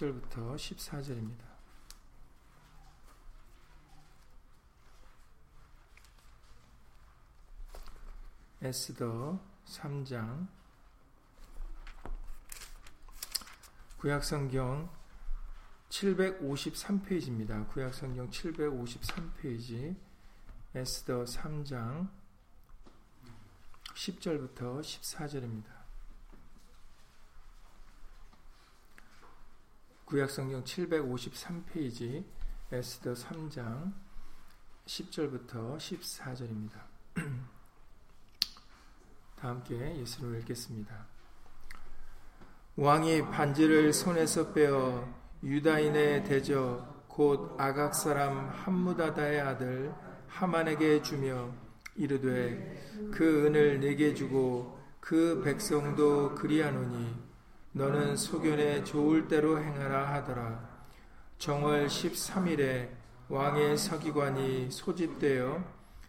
[0.00, 1.44] 10절부터 14절입니다.
[8.62, 10.48] 에스더 3장
[13.98, 14.90] 구약성경
[15.90, 17.68] 753페이지입니다.
[17.68, 19.96] 구약성경 753페이지
[20.74, 22.08] 에스더 3장
[23.94, 25.79] 10절부터 14절입니다.
[30.10, 32.24] 구약성경 753페이지
[32.72, 33.92] 에스더 3장
[34.84, 36.72] 10절부터 14절입니다.
[39.36, 41.06] 다 함께 예수를 읽겠습니다.
[42.74, 45.08] 왕이 반지를 손에서 빼어
[45.44, 49.94] 유다인의 대저 곧 아각 사람 함무다다의 아들
[50.26, 51.54] 하만에게 주며
[51.94, 57.29] 이르되 그 은을 내게 주고 그 백성도 그리하노니
[57.72, 60.68] 너는 소견에 좋을 대로 행하라 하더라.
[61.38, 62.88] 정월 13일에
[63.28, 65.62] 왕의 서기관이 소집되어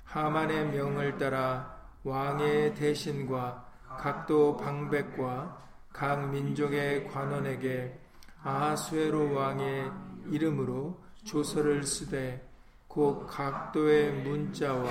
[0.03, 3.63] 하만의 명을 따라 왕의 대신과
[3.99, 5.61] 각도 방백과
[5.93, 7.99] 각 민족의 관원에게
[8.41, 9.91] 아하수에로 왕의
[10.31, 12.43] 이름으로 조서를 쓰되
[12.87, 14.87] 곧 각도의 문자와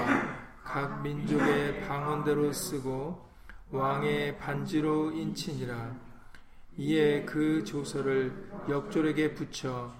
[0.63, 3.29] 각 민족의 방언대로 쓰고
[3.73, 6.10] 왕의 반지로 인치니라.
[6.77, 8.33] 이에 그 조서를
[8.69, 9.93] 역졸에게 붙여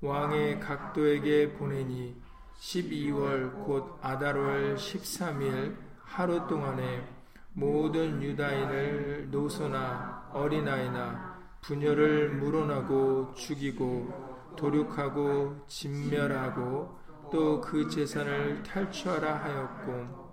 [0.00, 2.14] 왕의 각도에게 보내니
[2.60, 7.06] 12월 곧 아달월 13일 하루 동안에
[7.52, 16.96] 모든 유다인을 노소나 어린아이나 부녀를 물어나고 죽이고 도륙하고 진멸하고
[17.30, 20.26] 또 그 재산을 탈취하라 하였고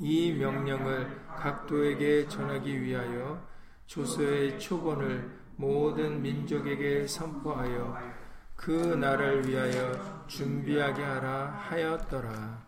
[0.00, 3.42] 이 명령을 각도에게 전하기 위하여
[3.88, 7.98] 조서의 초본을 모든 민족에게 선포하여
[8.54, 12.66] 그 날을 위하여 준비하게 하라 하였더라.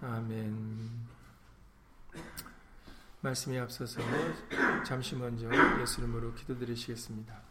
[0.00, 1.04] 아멘.
[3.20, 4.00] 말씀에 앞서서
[4.86, 5.48] 잠시 먼저
[5.80, 7.42] 예수 이름으로 기도드리시겠습니다.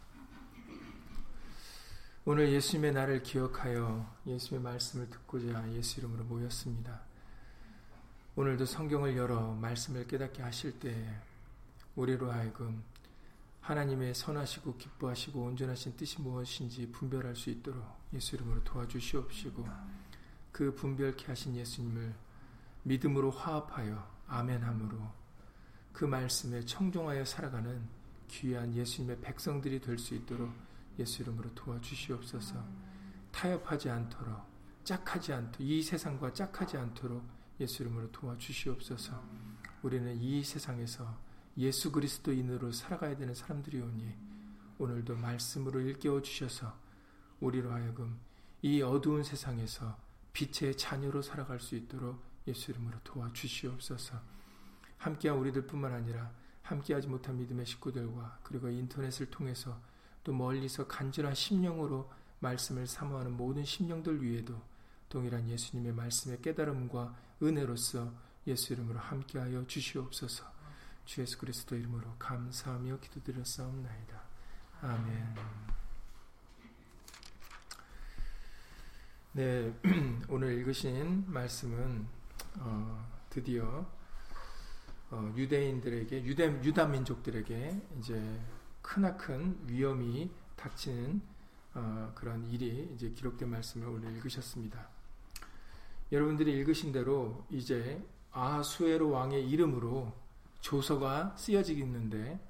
[2.24, 7.00] 오늘 예수님의 날을 기억하여 예수님의 말씀을 듣고자 예수 이름으로 모였습니다.
[8.34, 11.20] 오늘도 성경을 열어 말씀을 깨닫게 하실 때
[11.94, 12.82] 우리로 하여금
[13.64, 17.82] 하나님의 선하시고 기뻐하시고 온전하신 뜻이 무엇인지 분별할 수 있도록
[18.12, 19.66] 예수 이름으로 도와주시옵시고
[20.52, 22.14] 그 분별케 하신 예수님을
[22.82, 24.98] 믿음으로 화합하여 아멘함으로
[25.94, 27.88] 그 말씀에 청종하여 살아가는
[28.28, 30.52] 귀한 예수님의 백성들이 될 수 있도록
[30.98, 32.62] 예수 이름으로 도와주시옵소서.
[33.32, 34.42] 타협하지 않도록
[34.84, 37.24] 짝하지 않도록 이 세상과 짝하지 않도록
[37.60, 39.22] 예수 이름으로 도와주시옵소서.
[39.82, 41.23] 우리는 이 세상에서
[41.56, 44.14] 예수 그리스도인으로 살아가야 되는 사람들이오니
[44.78, 46.76] 오늘도 말씀으로 일깨워 주셔서
[47.40, 48.18] 우리로 하여금
[48.62, 49.96] 이 어두운 세상에서
[50.32, 54.20] 빛의 자녀로 살아갈 수 있도록 예수 이름으로 도와주시옵소서.
[54.98, 56.32] 함께한 우리들뿐만 아니라
[56.62, 59.78] 함께하지 못한 믿음의 식구들과 그리고 인터넷을 통해서
[60.24, 62.10] 또 멀리서 간절한 심령으로
[62.40, 64.60] 말씀을 사모하는 모든 심령들 위에도
[65.08, 68.12] 동일한 예수님의 말씀의 깨달음과 은혜로서
[68.46, 70.53] 예수 이름으로 함께하여 주시옵소서.
[71.04, 74.22] 주 예수 그리스도 이름으로 감사하며 기도드렸사옵나이다.
[74.80, 75.34] 아멘.
[79.32, 79.74] 네,
[80.28, 82.06] 오늘 읽으신 말씀은
[82.60, 83.86] 어, 드디어
[85.10, 88.40] 어, 유대인들에게 유대 유다 민족들에게 이제
[88.80, 91.20] 크나큰 위험이 닥치는
[91.74, 94.88] 어, 그런 일이 이제 기록된 말씀을 오늘 읽으셨습니다.
[96.12, 100.23] 여러분들이 읽으신 대로 이제 아수에로 왕의 이름으로
[100.64, 102.40] 조서가 쓰여지겠는데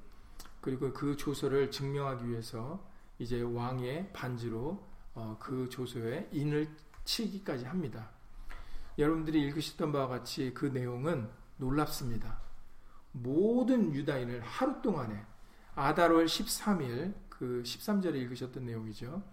[0.60, 2.88] 그리고 그 조서를 증명하기 위해서
[3.18, 6.68] 이제 왕의 반지로 어, 그 조서에 인을
[7.04, 8.10] 치기까지 합니다.
[8.98, 12.38] 여러분들이 읽으셨던 바와 같이 그 내용은 놀랍습니다.
[13.10, 15.26] 모든 유다인을 하루 동안에
[15.74, 19.24] 아달월 13일 그 13절에 읽으셨던 내용이죠.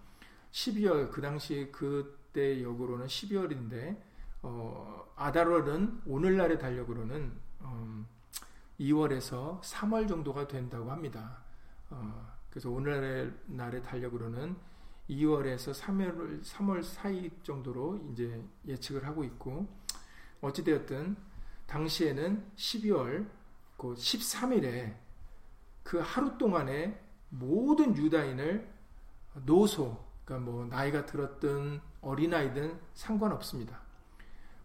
[0.52, 4.02] 12월 그 당시 그때 역으로는 12월인데
[4.42, 7.32] 어, 아달월은 오늘날의 달력으로는
[7.62, 8.08] 음,
[8.80, 11.44] 2월에서 3월 정도가 된다고 합니다.
[11.90, 14.56] 어, 그래서 오늘날의 날의 달력으로는
[15.10, 19.68] 2월에서 3월 3월 사이 정도로 이제 예측을 하고 있고
[20.42, 21.16] 어찌되었든
[21.68, 23.28] 당시에는 12월
[23.78, 24.96] 그 13일에
[25.84, 28.70] 그 하루 동안에 모든 유다인을
[29.46, 33.82] 노소, 그러니까 뭐 나이가 들었든 어린아이든 상관없습니다.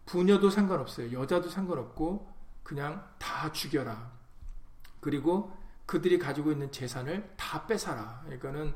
[0.05, 1.11] 부녀도 상관없어요.
[1.19, 2.36] 여자도 상관없고
[2.67, 4.11] 그냥 다 죽여라.
[4.99, 5.55] 그리고
[5.85, 8.23] 그들이 가지고 있는 재산을 다 뺏어라.
[8.25, 8.75] 그러니까는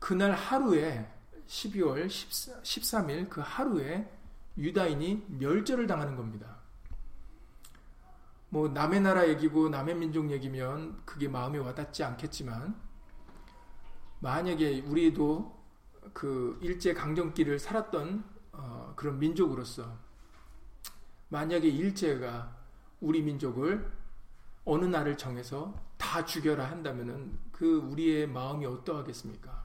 [0.00, 1.08] 그날 하루에
[1.46, 4.10] 12월 14, 13일 그 하루에
[4.58, 6.56] 유다인이 멸절을 당하는 겁니다.
[8.48, 12.74] 뭐 남의 나라 얘기고 남의 민족 얘기면 그게 마음에 와닿지 않겠지만
[14.18, 15.64] 만약에 우리도
[16.12, 19.96] 그 일제 강점기를 살았던 어, 그런 민족으로서
[21.28, 22.63] 만약에 일제가
[23.04, 23.92] 우리 민족을
[24.64, 29.62] 어느 날을 정해서 다 죽여라 한다면은 그 우리의 마음이 어떠하겠습니까?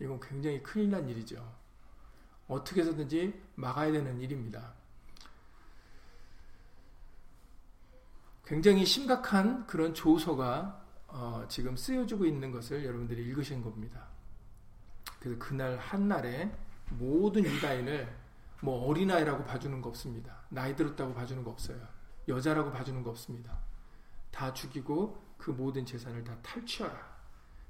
[0.00, 1.44] 이건 굉장히 큰일 난 일이죠.
[2.46, 4.74] 어떻게 해서든지 막아야 되는 일입니다.
[8.46, 14.06] 굉장히 심각한 그런 조서가 어, 지금 쓰여지고 있는 것을 여러분들이 읽으신 겁니다.
[15.18, 16.56] 그래서 그날 한날에
[16.90, 18.16] 모든 유다인을
[18.62, 20.44] 뭐 어린아이라고 봐주는 거 없습니다.
[20.48, 21.97] 나이 들었다고 봐주는 거 없어요.
[22.28, 23.58] 여자라고 봐주는 거 없습니다.
[24.30, 27.18] 다 죽이고 그 모든 재산을 다 탈취하라.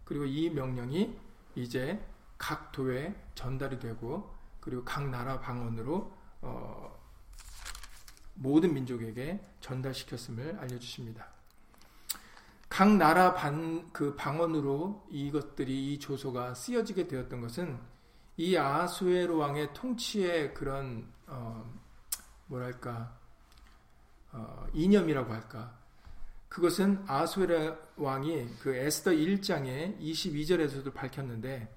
[0.04, 1.16] 그리고 이 명령이
[1.54, 2.04] 이제
[2.36, 6.98] 각 도에 전달이 되고 그리고 각 나라 방언으로 어,
[8.34, 11.28] 모든 민족에게 전달시켰음을 알려주십니다.
[12.68, 17.78] 각 나라 반, 그 방언으로 이것들이 이 조소가 쓰여지게 되었던 것은
[18.36, 21.64] 이 아수에로 왕의 통치의 그런 어,
[22.46, 23.17] 뭐랄까 어,
[24.72, 25.78] 이념이라고 할까
[26.48, 31.74] 그것은 아수에라 왕이 그 에스더 1장의 22절에서도 밝혔는데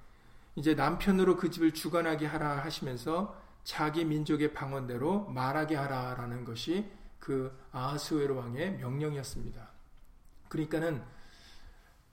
[0.56, 6.90] 이제 남편으로 그 집을 주관하게 하라 하시면서 자기 민족의 방언대로 말하게 하라라는 것이
[7.20, 9.70] 그 아하스웨로 왕의 명령이었습니다.
[10.50, 11.04] 그러니까는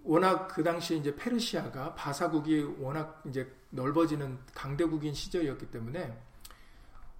[0.04, 6.16] 워낙 그 당시에 이제 페르시아가 바사국이 워낙 이제 넓어지는 강대국인 시절이었기 때문에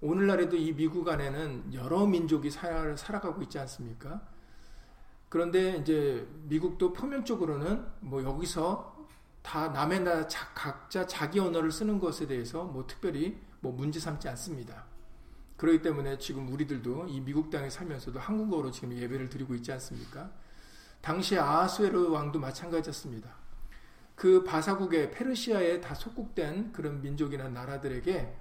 [0.00, 4.20] 오늘날에도 이 미국 안에는 여러 민족이 살아, 살아가고 있지 않습니까?
[5.28, 8.96] 그런데 이제 미국도 표면적으로는 뭐 여기서
[9.42, 14.84] 다 남의 나라 각자 자기 언어를 쓰는 것에 대해서 뭐 특별히 뭐 문제 삼지 않습니다.
[15.56, 20.30] 그렇기 때문에 지금 우리들도 이 미국 땅에 살면서도 한국어로 지금 예배를 드리고 있지 않습니까?
[21.00, 23.30] 당시 아하수에르 왕도 마찬가지였습니다.
[24.14, 28.36] 그 바사국의 페르시아에 다 속국된 그런 민족이나 나라들에게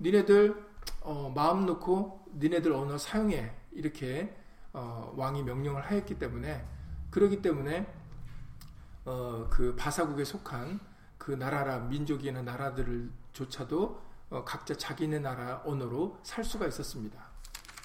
[0.00, 0.65] 니네들
[1.02, 4.36] 어, 마음 놓고 니네들 언어 사용해 이렇게
[4.72, 6.64] 어, 왕이 명령을 하였기 때문에
[7.10, 7.86] 그러기 때문에
[9.04, 10.80] 어, 그 바사국에 속한
[11.16, 17.24] 그 나라라 민족이나 나라들조차도 어, 각자 자기네 나라 언어로 살 수가 있었습니다.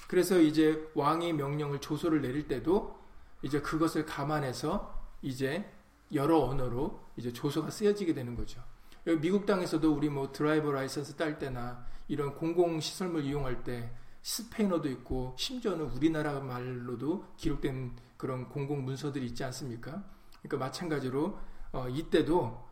[0.08, 3.00] 그래서 이제 왕이 명령을 조소를 내릴 때도
[3.42, 5.72] 이제 그것을 감안해서 이제
[6.14, 8.62] 여러 언어로 이제 조서가 쓰여지게 되는 거죠.
[9.06, 13.90] 미국 땅에서도 우리 뭐 드라이버 라이선스 딸 때나 이런 공공 시설물 이용할 때
[14.22, 20.04] 스페인어도 있고 심지어는 우리나라 말로도 기록된 그런 공공 문서들이 있지 않습니까?
[20.42, 21.40] 그러니까 마찬가지로
[21.72, 22.68] 어, 이때도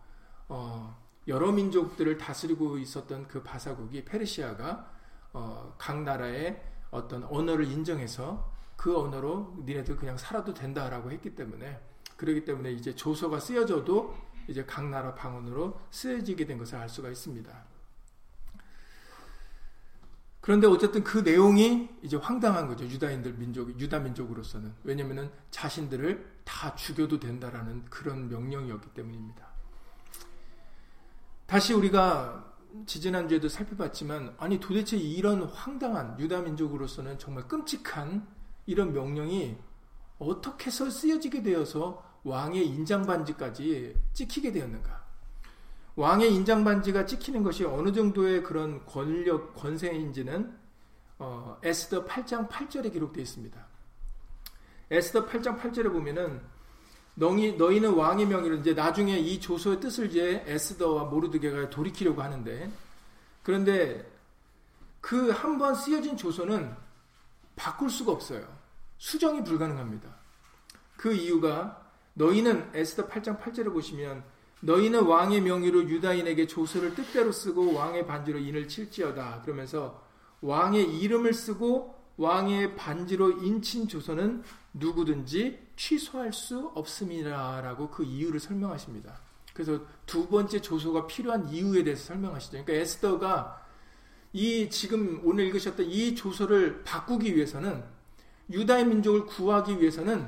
[0.50, 0.97] 어,
[1.30, 4.91] 여러 민족들을 다스리고 있었던 그 바사국이 페르시아가
[5.31, 6.62] 어, 각 나라의
[6.92, 11.80] 어떤 언어를 인정해서 그 언어로 니네들 그냥 살아도 된다라고 했기 때문에
[12.18, 14.13] 그러기 때문에 이제 조서가 쓰여져도
[14.50, 17.78] 이제 각 나라 방언으로 쓰여지게 된 것을 알 수가 있습니다.
[20.49, 22.83] 그런데 어쨌든 그 내용이 이제 황당한 거죠.
[22.83, 24.73] 유다인들 민족, 유다 민족으로서는.
[24.83, 29.45] 왜냐면은 자신들을 다 죽여도 된다라는 그런 명령이었기 때문입니다.
[31.45, 32.51] 다시 우리가
[32.87, 38.25] 지지난주에도 살펴봤지만, 아니 도대체 이런 황당한 유다 민족으로서는 정말 끔찍한
[38.65, 39.56] 이런 명령이
[40.18, 45.08] 어떻게 해서 쓰여지게 되어서 왕의 인장반지까지 찍히게 되었는가?
[45.99, 50.57] 왕의 인장 반지가 찍히는 것이 어느 정도의 그런 권력 권세인지는
[51.18, 53.65] 어, 에스더 8장 8절에 기록되어 있습니다.
[54.91, 56.39] 에스더 8장 8절에 보면은
[57.15, 62.71] 너희, 너희는 왕의 명의로 이제 나중에 이 조서의 뜻을 이제 에스더와 모르드게가 돌이키려고 하는데
[63.44, 64.09] 그런데
[65.01, 66.73] 그 한 번 쓰여진 조서는
[67.57, 68.47] 바꿀 수가 없어요.
[68.99, 70.15] 수정이 불가능합니다.
[70.95, 74.23] 그 이유가 너희는 에스더 8장 8절에 보시면
[74.61, 79.42] 너희는 왕의 명의로 유다인에게 조서를 뜻대로 쓰고 왕의 반지로 인을 칠지어다.
[79.44, 80.04] 그러면서
[80.42, 89.21] 왕의 이름을 쓰고 왕의 반지로 인친 조서는 누구든지 취소할 수 없음이라라고 그 이유를 설명하십니다.
[89.54, 92.51] 그래서 두 번째 조서가 필요한 이유에 대해서 설명하시죠.
[92.51, 93.66] 그러니까 에스더가
[94.33, 97.83] 이 지금 오늘 읽으셨던 이 조서를 바꾸기 위해서는
[98.51, 100.28] 유다의 민족을 구하기 위해서는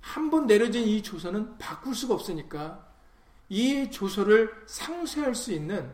[0.00, 2.85] 한 번 내려진 이 조서는 바꿀 수가 없으니까
[3.48, 5.92] 이 조서를 상쇄할 수 있는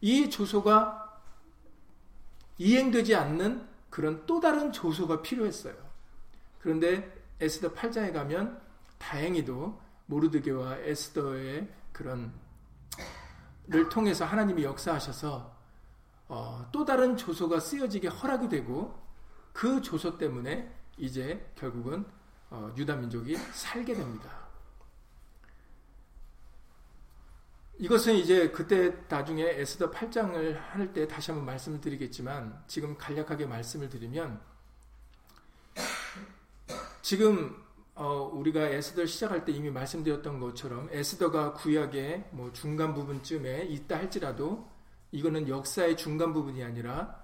[0.00, 1.20] 이 조서가
[2.58, 5.74] 이행되지 않는 그런 또 다른 조서가 필요했어요.
[6.60, 8.60] 그런데 에스더 8장에 가면
[8.98, 12.32] 다행히도 모르드게와 에스더의 그런
[13.90, 15.52] 통해서 하나님이 역사하셔서
[16.28, 18.98] 어, 또 다른 조소가 쓰여지게 허락이 되고
[19.52, 22.04] 그 조소 때문에 이제 결국은
[22.50, 24.41] 어, 유다 민족이 살게 됩니다.
[27.82, 33.88] 이것은 이제 그때 나중에 에스더 8장을 할 때 다시 한번 말씀을 드리겠지만 지금 간략하게 말씀을
[33.88, 34.40] 드리면
[37.02, 37.56] 지금
[37.96, 44.70] 어, 우리가 에스더를 시작할 때 이미 말씀드렸던 것처럼 에스더가 구약의 뭐 중간 부분쯤에 있다 할지라도
[45.10, 47.20] 이거는 역사의 중간 부분이 아니라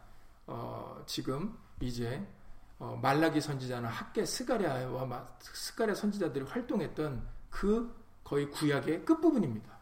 [0.48, 2.26] 어, 지금 이제
[2.80, 9.77] 어, 말라기 선지자나 학계 스가랴와 스가랴 선지자들이 활동했던 그 거의 구약의 끝 부분입니다.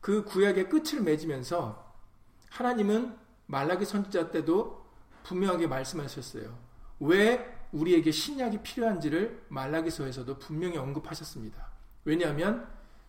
[0.00, 1.94] 그 구약의 끝을 맺으면서
[2.50, 3.16] 하나님은
[3.46, 4.84] 말라기 선지자 때도
[5.24, 6.56] 분명하게 말씀하셨어요.
[7.00, 11.68] 왜 우리에게 신약이 필요한지를 말라기서에서도 분명히 언급하셨습니다.
[12.04, 12.68] 왜냐하면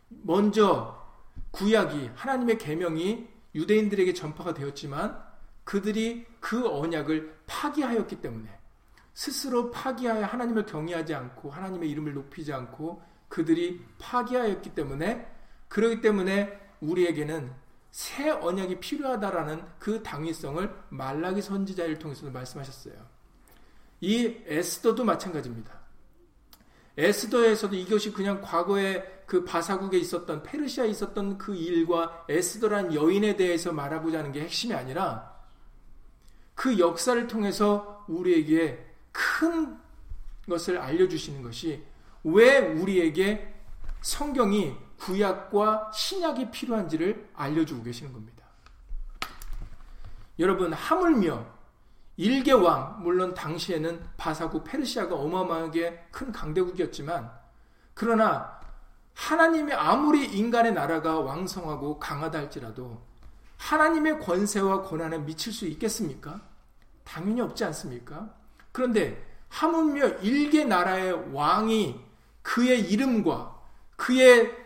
[0.10, 1.02] 먼저
[1.52, 5.22] 구약이 하나님의 계명이 유대인들에게 전파가 되었지만
[5.64, 8.50] 그들이 그 언약을 파기하였기 때문에
[9.14, 15.28] 스스로 파기하여 하나님을 경외하지 않고 하나님의 이름을 높이지 않고 그들이 파기하였기 때문에
[15.68, 17.52] 그러기 때문에 우리에게는
[17.92, 22.94] 새 언약이 필요하다라는 그 당위성을 말라기 선지자를 통해서도 말씀하셨어요.
[24.02, 25.80] 이 에스더도 마찬가지입니다.
[26.98, 34.32] 에스더에서도 이것이 그냥 과거에 그 바사국에 있었던 페르시아에 있었던 그 일과 에스더란 여인에 대해서 말해보자는
[34.32, 35.32] 게 핵심이 아니라
[36.54, 39.78] 그 역사를 통해서 우리에게 큰
[40.50, 41.84] 것을 알려주시는 것이
[42.24, 43.54] 왜 우리에게
[44.02, 48.46] 성경이 구약과 신약이 필요한지를 알려주고 계시는 겁니다.
[50.38, 51.46] 여러분, 하물며
[52.18, 57.32] 일개 왕, 물론 당시에는 바사국 페르시아가 어마어마하게 큰 강대국이었지만,
[57.96, 58.60] 그러나
[59.16, 63.02] 하나님이 아무리 인간의 나라가 왕성하고 강하다 할지라도
[63.58, 66.42] 하나님의 권세와 권한에 미칠 수 있겠습니까?
[67.04, 68.30] 당연히 없지 않습니까?
[68.72, 72.00] 그런데 하물며 일개 나라의 왕이
[72.42, 73.60] 그의 이름과
[73.96, 74.61] 그의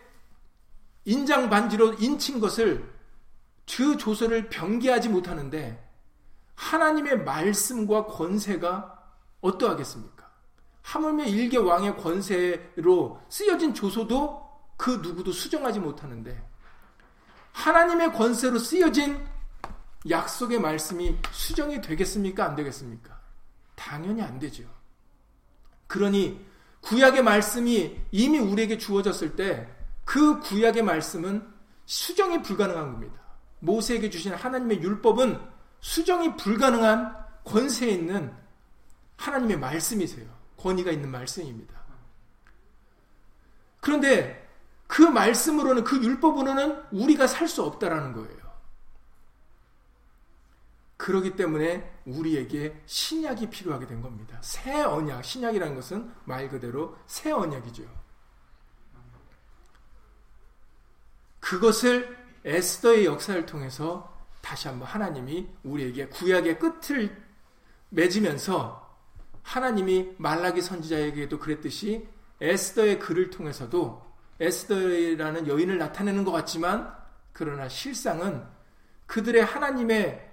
[1.05, 2.93] 인장 반지로 인친 것을
[3.65, 5.83] 그 조서를 변개하지 못하는데
[6.55, 9.03] 하나님의 말씀과 권세가
[9.41, 10.15] 어떠하겠습니까?
[10.81, 14.45] 하물며 일개 왕의 권세로 쓰여진 조서도
[14.77, 16.43] 그 누구도 수정하지 못하는데
[17.51, 19.25] 하나님의 권세로 쓰여진
[20.09, 22.45] 약속의 말씀이 수정이 되겠습니까?
[22.45, 23.19] 안 되겠습니까?
[23.75, 24.63] 당연히 안 되죠.
[25.87, 26.45] 그러니
[26.81, 29.74] 구약의 말씀이 이미 우리에게 주어졌을 때
[30.05, 31.45] 그 구약의 말씀은
[31.85, 33.19] 수정이 불가능한 겁니다.
[33.59, 35.39] 모세에게 주신 하나님의 율법은
[35.81, 38.33] 수정이 불가능한 권세 있는
[39.17, 40.27] 하나님의 말씀이세요.
[40.57, 41.75] 권위가 있는 말씀입니다.
[43.81, 44.47] 그런데
[44.87, 48.45] 그 말씀으로는 그 율법으로는 우리가 살 수 없다라는 거예요.
[50.97, 54.39] 그러기 때문에 우리에게 신약이 필요하게 된 겁니다.
[54.41, 57.83] 새 언약, 신약이라는 것은 말 그대로 새 언약이죠.
[61.45, 64.11] 그것을 에스더의 역사를 통해서
[64.41, 67.15] 다시 한번 하나님이 우리에게 구약의 끝을
[67.89, 68.83] 맺으면서
[69.43, 72.07] 하나님이 말라기 선지자에게도 그랬듯이
[72.41, 74.03] 에스더의 글을 통해서도
[74.39, 76.91] 에스더라는 여인을 나타내는 것 같지만
[77.31, 78.43] 그러나 실상은
[79.05, 80.27] 그들의 하나님의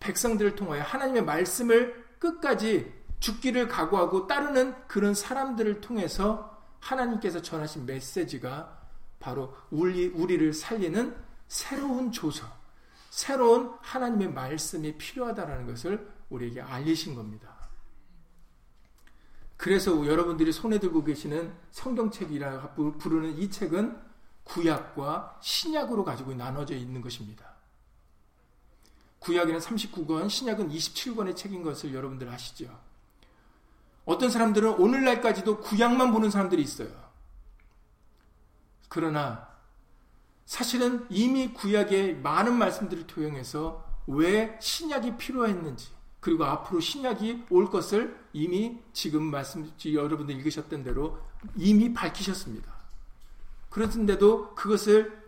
[0.00, 2.90] 백성들을 통하여 하나님의 말씀을 끝까지
[3.20, 8.83] 죽기를 각오하고 따르는 그런 사람들을 통해서 하나님께서 전하신 메시지가
[9.24, 11.16] 바로 우리, 우리를 살리는
[11.48, 12.46] 새로운 조서,
[13.08, 17.54] 새로운 하나님의 말씀이 필요하다는 것을 우리에게 알리신 겁니다.
[19.56, 23.98] 그래서 여러분들이 손에 들고 계시는 성경책이라 부르는 이 책은
[24.44, 27.54] 구약과 신약으로 가지고 나눠져 있는 것입니다.
[29.20, 32.78] 구약에는 39권, 신약은 27권의 책인 것을 여러분들 아시죠?
[34.04, 37.03] 어떤 사람들은 오늘날까지도 구약만 보는 사람들이 있어요.
[38.94, 39.48] 그러나
[40.46, 45.88] 사실은 이미 구약의 많은 말씀들을 토용해서 왜 신약이 필요했는지
[46.20, 51.18] 그리고 앞으로 신약이 올 것을 이미 지금 말씀 여러분들 읽으셨던 대로
[51.56, 52.72] 이미 밝히셨습니다.
[53.68, 55.20] 그렇던데도 그것을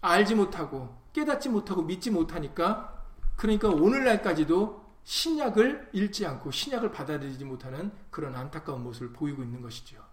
[0.00, 3.04] 알지 못하고 깨닫지 못하고 믿지 못하니까
[3.36, 10.09] 그러니까 오늘날까지도 신약을 읽지 않고 신약을 받아들이지 못하는 그런 안타까운 모습을 보이고 있는 것이죠.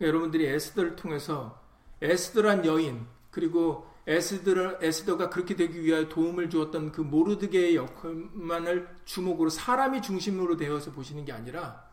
[0.00, 1.60] 여러분들이 에스더를 통해서
[2.00, 10.02] 에스더란 여인 그리고 에스더, 에스더가 그렇게 되기 위하여 도움을 주었던 그 모르드게의 역할만을 주목으로 사람이
[10.02, 11.84] 중심으로 되어서 보시는 게 아니라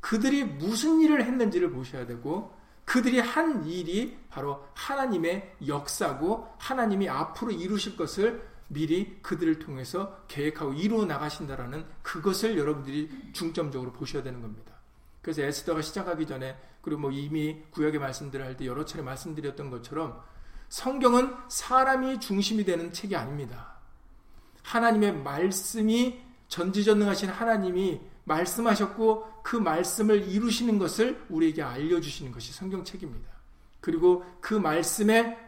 [0.00, 2.54] 그들이 무슨 일을 했는지를 보셔야 되고
[2.84, 11.04] 그들이 한 일이 바로 하나님의 역사고 하나님이 앞으로 이루실 것을 미리 그들을 통해서 계획하고 이루어
[11.04, 14.74] 나가신다라는 그것을 여러분들이 중점적으로 보셔야 되는 겁니다.
[15.20, 20.20] 그래서 에스더가 시작하기 전에 그리고 뭐 이미 구약의 말씀들을 할 때 여러 차례 말씀드렸던 것처럼
[20.68, 23.74] 성경은 사람이 중심이 되는 책이 아닙니다.
[24.62, 33.28] 하나님의 말씀이 전지전능하신 하나님이 말씀하셨고 그 말씀을 이루시는 것을 우리에게 알려주시는 것이 성경책입니다.
[33.80, 35.38] 그리고 그 말씀의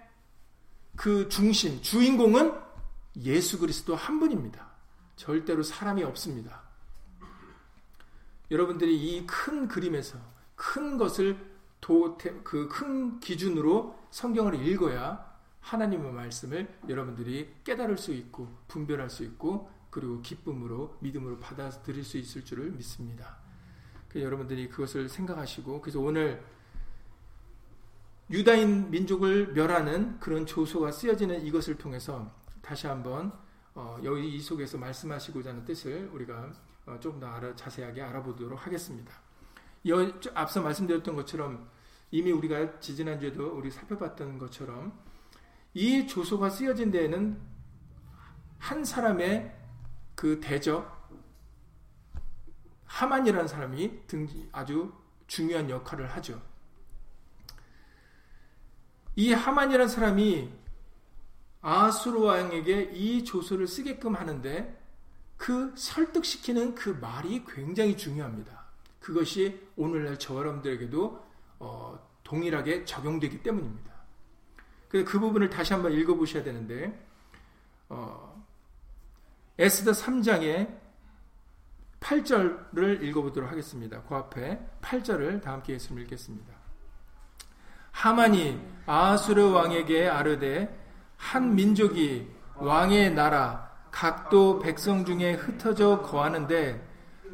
[0.97, 2.53] 그 중심, 주인공은
[3.23, 4.71] 예수 그리스도 한 분입니다.
[5.17, 6.63] 절대로 사람이 없습니다.
[8.51, 10.19] 여러분들이 이 큰 그림에서
[10.63, 11.37] 큰 것을
[11.81, 20.23] 그 큰 기준으로 성경을 읽어야 하나님의 말씀을 여러분들이 깨달을 수 있고 분별할 수 있고 그리고
[20.23, 23.39] 기쁨으로 믿음으로 받아들일 수 있을 줄을 믿습니다.
[24.15, 26.45] 여러분들이 그것을 생각하시고 그래서 오늘
[28.31, 33.33] 유다인 민족을 멸하는 그런 조소가 쓰여지는 이것을 통해서 다시 한번
[33.75, 36.53] 어, 여기 이 속에서 말씀하시고자 하는 뜻을 우리가
[36.87, 39.22] 어, 조금 더 알아, 자세하게 알아보도록 하겠습니다.
[39.89, 41.69] 여, 앞서 말씀드렸던 것처럼
[42.11, 44.93] 이미 우리가 지지난주에도 우리 살펴봤던 것처럼
[45.75, 47.41] 이 조소가 쓰여진 데에는
[48.59, 49.59] 한 사람의
[50.15, 51.03] 그 대적
[52.85, 54.93] 하만이라는 사람이 등 아주
[55.27, 56.41] 중요한 역할을 하죠.
[59.17, 60.53] 이 하만이라는 사람이
[61.63, 64.79] 아수르 왕에게 이 조서를 쓰게끔 하는데
[65.37, 68.62] 그 설득시키는 그 말이 굉장히 중요합니다.
[69.03, 71.27] 그것이 오늘날 저 여러분들에게도
[71.59, 73.93] 어, 동일하게 적용되기 때문입니다.
[74.89, 77.07] 그, 그 부분을 다시 한번 읽어보셔야 되는데
[77.89, 78.43] 어,
[79.59, 80.81] 에스더 3장의
[82.01, 84.03] 8절을 읽어보도록 하겠습니다.
[84.03, 86.53] 그 앞에 8절을 다 함께 읽겠습니다.
[87.91, 90.79] 하만이 아수르 왕에게 아르되
[91.17, 96.92] 한 민족이 왕의 나라 각도 백성 중에 흩어져 거하는데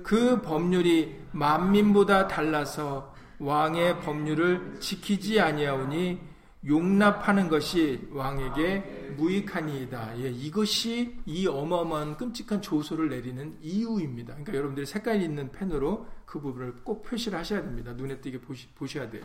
[0.08, 6.18] 그 법률이 만민보다 달라서 왕의 법률을 지키지 아니하오니
[6.66, 10.18] 용납하는 것이 왕에게 무익하니이다.
[10.20, 14.32] 예, 이것이 이 어마어마한 끔찍한 조소를 내리는 이유입니다.
[14.32, 17.92] 그러니까 여러분들이 색깔 있는 펜으로 그 부분을 꼭 표시를 하셔야 됩니다.
[17.92, 19.24] 눈에 띄게 보시, 보셔야 돼요.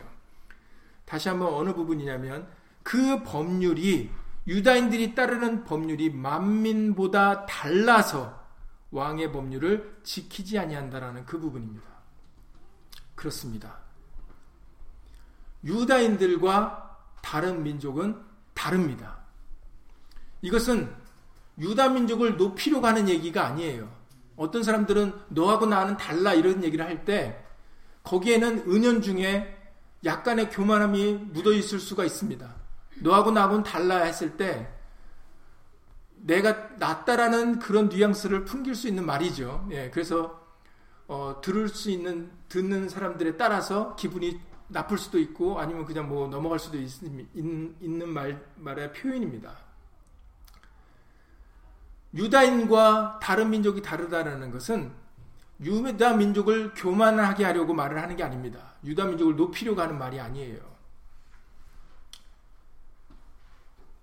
[1.06, 2.46] 다시 한번 어느 부분이냐면
[2.82, 4.10] 그 법률이
[4.46, 8.43] 유다인들이 따르는 법률이 만민보다 달라서
[8.94, 11.84] 왕의 법률을 지키지 아니한다라는 그 부분입니다.
[13.16, 13.78] 그렇습니다.
[15.64, 18.20] 유다인들과 다른 민족은
[18.54, 19.18] 다릅니다.
[20.42, 20.94] 이것은
[21.58, 23.90] 유다 민족을 높이려고 하는 얘기가 아니에요.
[24.36, 27.44] 어떤 사람들은 너하고 나는 달라 이런 얘기를 할 때
[28.04, 29.56] 거기에는 은연중에
[30.04, 32.54] 약간의 교만함이 묻어 있을 수가 있습니다.
[33.00, 34.72] 너하고 나하고는 달라 했을 때
[36.24, 39.68] 내가 낫다라는 그런 뉘앙스를 풍길 수 있는 말이죠.
[39.72, 40.42] 예, 그래서
[41.06, 46.58] 어, 들을 수 있는 듣는 사람들에 따라서 기분이 나쁠 수도 있고 아니면 그냥 뭐 넘어갈
[46.58, 46.90] 수도 있,
[47.34, 49.54] 있는 말 말의 표현입니다.
[52.14, 54.92] 유다인과 다른 민족이 다르다라는 것은
[55.60, 58.74] 유다 민족을 교만하게 하려고 말을 하는 게 아닙니다.
[58.82, 60.58] 유다 민족을 높이려고 하는 말이 아니에요.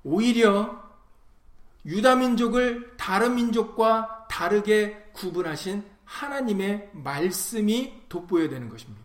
[0.03, 0.90] 오히려
[1.85, 9.01] 유다 민족을 다른 민족과 다르게 구분하신 하나님의 말씀이 돋보여야 되는 것입니다.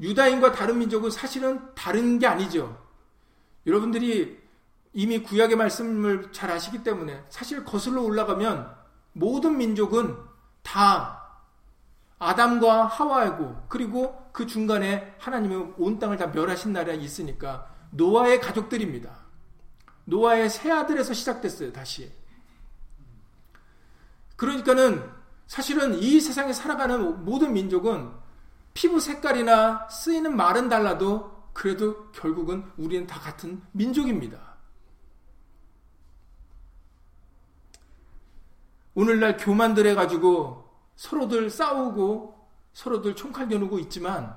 [0.00, 2.80] 유다인과 다른 민족은 사실은 다른 게 아니죠.
[3.66, 4.40] 여러분들이
[4.92, 8.74] 이미 구약의 말씀을 잘 아시기 때문에 사실 거슬러 올라가면
[9.12, 10.16] 모든 민족은
[10.62, 11.20] 다
[12.18, 19.19] 아담과 하와이고 그리고 그 중간에 하나님의 온 땅을 다 멸하신 날이 있으니까 노아의 가족들입니다.
[20.04, 22.10] 노아의 새 아들에서 시작됐어요, 다시.
[24.36, 25.10] 그러니까는
[25.46, 28.10] 사실은 이 세상에 살아가는 모든 민족은
[28.72, 34.50] 피부 색깔이나 쓰이는 말은 달라도 그래도 결국은 우리는 다 같은 민족입니다.
[38.94, 44.36] 오늘날 교만들 해가지고 서로들 싸우고 서로들 총칼 겨누고 있지만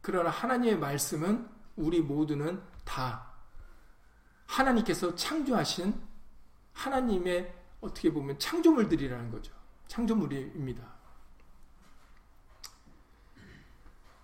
[0.00, 3.35] 그러나 하나님의 말씀은 우리 모두는 다
[4.46, 5.94] 하나님께서 창조하신
[6.72, 9.52] 하나님의 어떻게 보면 창조물들이라는 거죠.
[9.88, 10.96] 창조물입니다.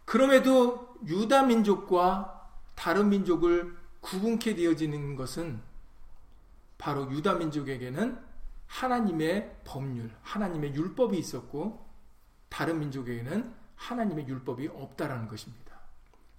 [0.05, 5.61] 그럼에도 유다 민족과 다른 민족을 구분케 되어지는 것은
[6.77, 8.19] 바로 유다 민족에게는
[8.67, 11.89] 하나님의 법률, 하나님의 율법이 있었고
[12.49, 15.62] 다른 민족에게는 하나님의 율법이 없다라는 것입니다.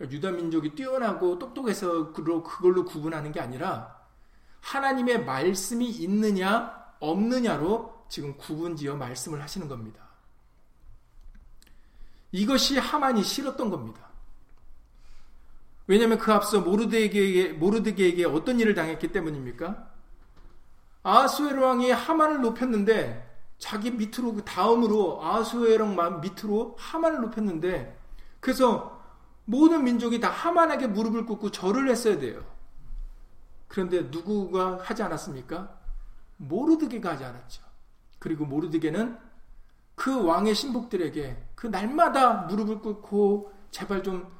[0.09, 4.03] 유다 민족이 뛰어나고 똑똑해서 그걸로 구분하는 게 아니라
[4.61, 10.01] 하나님의 말씀이 있느냐 없느냐로 지금 구분지어 말씀을 하시는 겁니다.
[12.31, 14.09] 이것이 하만이 싫었던 겁니다.
[15.85, 19.91] 왜냐하면 그 앞서 모르드에게 모르드게에게 어떤 일을 당했기 때문입니까?
[21.03, 27.99] 아수에르 왕이 하만을 높였는데 자기 밑으로 그 다음으로 아수에르 왕 밑으로 하만을 높였는데
[28.39, 28.92] 그래서
[29.45, 32.43] 모든 민족이 다 하만에게 무릎을 꿇고 절을 했어야 돼요.
[33.67, 35.79] 그런데 누구가 하지 않았습니까?
[36.37, 37.63] 모르드게가 하지 않았죠.
[38.19, 39.17] 그리고 모르드게는
[39.95, 44.31] 그 왕의 신복들에게 그 날마다 무릎을 꿇고 제발 좀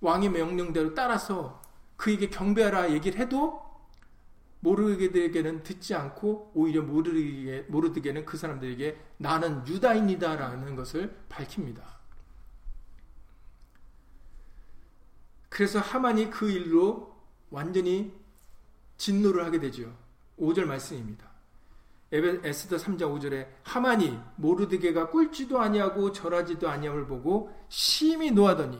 [0.00, 1.62] 왕의 명령대로 따라서
[1.96, 3.62] 그에게 경배하라 얘기를 해도
[4.60, 12.01] 모르게들에게는 듣지 않고 오히려 모르게, 모르드게는 그 사람들에게 나는 유다인이다라는 것을 밝힙니다.
[15.52, 17.14] 그래서 하만이 그 일로
[17.50, 18.10] 완전히
[18.96, 19.94] 진노를 하게 되죠.
[20.38, 21.30] 5절 말씀입니다.
[22.10, 28.78] 에스더 3장 5절에 하만이 모르드게가 꿀지도 아니하고 절하지도 아니함을 보고 심히 노하더니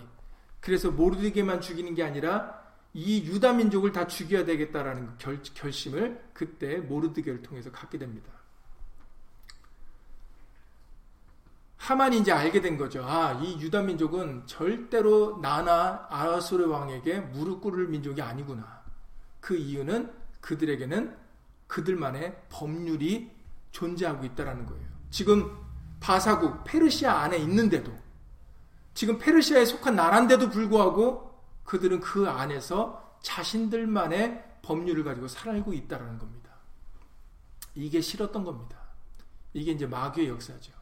[0.61, 2.63] 그래서 모르드게만 죽이는 게 아니라
[2.95, 8.33] 이 유다 민족을 다 죽여야 되겠다라는 결, 결심을 그때 모르드게를 통해서 갖게 됩니다.
[11.83, 13.05] 하만이 이제 알게 된 거죠.
[13.05, 18.85] 아, 이 유다 민족은 절대로 나나 아수르 왕에게 무릎 꿇을 민족이 아니구나.
[19.41, 21.17] 그 이유는 그들에게는
[21.67, 23.33] 그들만의 법률이
[23.73, 24.87] 존재하고 있다라는 거예요.
[25.11, 25.59] 지금
[25.99, 27.93] 바사국 페르시아 안에 있는데도
[28.95, 36.53] 지금 페르시아에 속한 나라인데도 불구하고 그들은 그 안에서 자신들만의 법률을 가지고 살고 있다라는 겁니다.
[37.75, 38.79] 이게 싫었던 겁니다.
[39.53, 40.82] 이게 이제 마귀의 역사죠.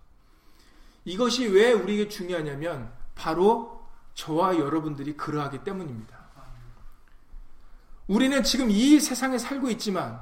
[1.05, 6.19] 이것이 왜 우리에게 중요하냐면 바로 저와 여러분들이 그러하기 때문입니다.
[8.07, 10.21] 우리는 지금 이 세상에 살고 있지만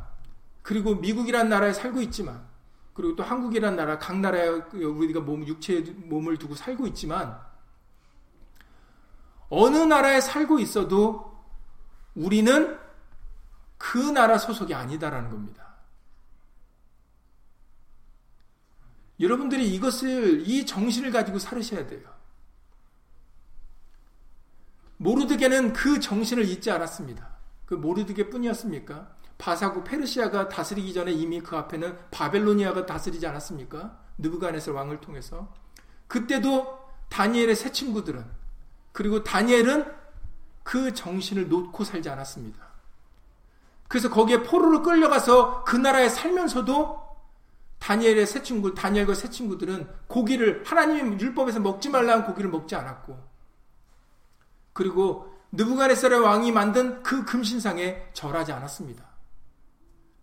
[0.62, 2.47] 그리고 미국이란 나라에 살고 있지만
[2.93, 7.41] 그리고 또 한국이란 나라 각 나라에 우리가 몸 육체에 몸을 두고 살고 있지만
[9.49, 11.38] 어느 나라에 살고 있어도
[12.14, 12.79] 우리는
[13.79, 15.67] 그 나라 소속이 아니다라는 겁니다.
[19.20, 22.09] 여러분들이 이것을, 이 정신을 가지고 살으셔야 돼요.
[24.98, 27.28] 모르드게는 그 정신을 잊지 않았습니다.
[27.66, 29.16] 그 모르드게 뿐이었습니까?
[29.38, 33.98] 바사국 페르시아가 다스리기 전에 이미 그 앞에는 바벨로니아가 다스리지 않았습니까?
[34.18, 35.54] 느부갓네살 왕을 통해서.
[36.09, 36.78] 그때도
[37.09, 38.24] 다니엘의 새 친구들은
[38.92, 39.87] 그리고 다니엘은
[40.64, 42.66] 그 정신을 놓고 살지 않았습니다.
[43.87, 47.08] 그래서 거기에 포로로 끌려가서 그 나라에 살면서도
[47.88, 53.18] 다니엘의 새 친구, 다니엘과 새 친구들은 고기를 하나님의 율법에서 먹지 말라는 고기를 먹지 않았고,
[54.74, 59.07] 그리고 느부갓네살의 왕이 만든 그 금신상에 절하지 않았습니다.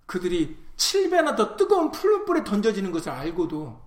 [0.06, 3.84] 그들이 7배나 더 뜨거운 풀불에 던져지는 것을 알고도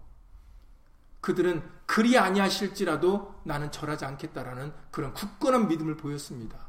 [1.21, 6.67] 그들은 그리 아니하실지라도 나는 절하지 않겠다라는 그런 굳건한 믿음을 보였습니다.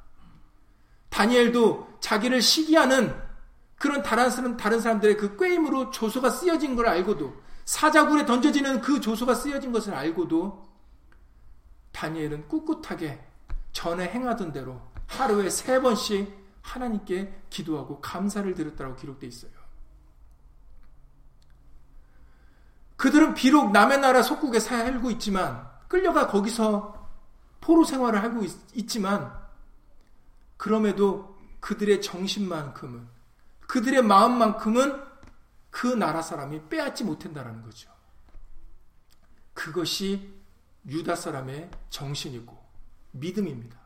[1.09, 3.28] 다니엘도 자기를 시기하는
[3.79, 7.33] 그런 다른 다른 사람들의 그 꾀임으로 조소가 쓰여진 걸 알고도
[7.65, 10.67] 사자굴에 던져지는 그 조소가 쓰여진 것을 알고도
[11.93, 13.25] 다니엘은 꿋꿋하게
[13.71, 19.51] 전에 행하던 대로 하루에 세 번씩 하나님께 기도하고 감사를 드렸다고 기록되어 있어요.
[22.97, 27.07] 그들은 비록 남의 나라 속국에 살고 있지만 끌려가 거기서
[27.61, 29.33] 포로 생활을 하고 있, 지만
[30.57, 33.18] 그럼에도 그들의 정신만큼은
[33.69, 34.99] 그들의 마음만큼은
[35.69, 37.87] 그 나라 사람이 빼앗지 못한다는 거죠.
[39.53, 40.33] 그것이
[40.87, 42.57] 유다 사람의 정신이고
[43.11, 43.77] 믿음입니다.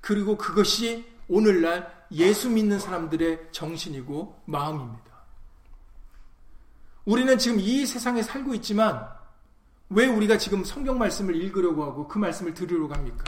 [0.00, 5.10] 그리고 그것이 오늘날 예수 믿는 사람들의 정신이고 마음입니다.
[7.04, 9.06] 우리는 지금 이 세상에 살고 있지만
[9.90, 13.24] 왜 우리가 지금 성경 말씀을 읽으려고 하고 그 말씀을 들으려고 합니까?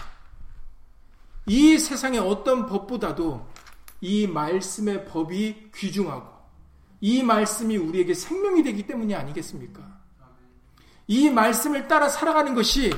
[1.45, 3.47] 이 세상의 어떤 법보다도
[4.03, 6.29] 이 말씀의 법이 귀중하고
[7.01, 10.01] 이 말씀이 우리에게 생명이 되기 때문이 아니겠습니까?
[11.07, 12.93] 이 말씀을 따라 살아가는 것이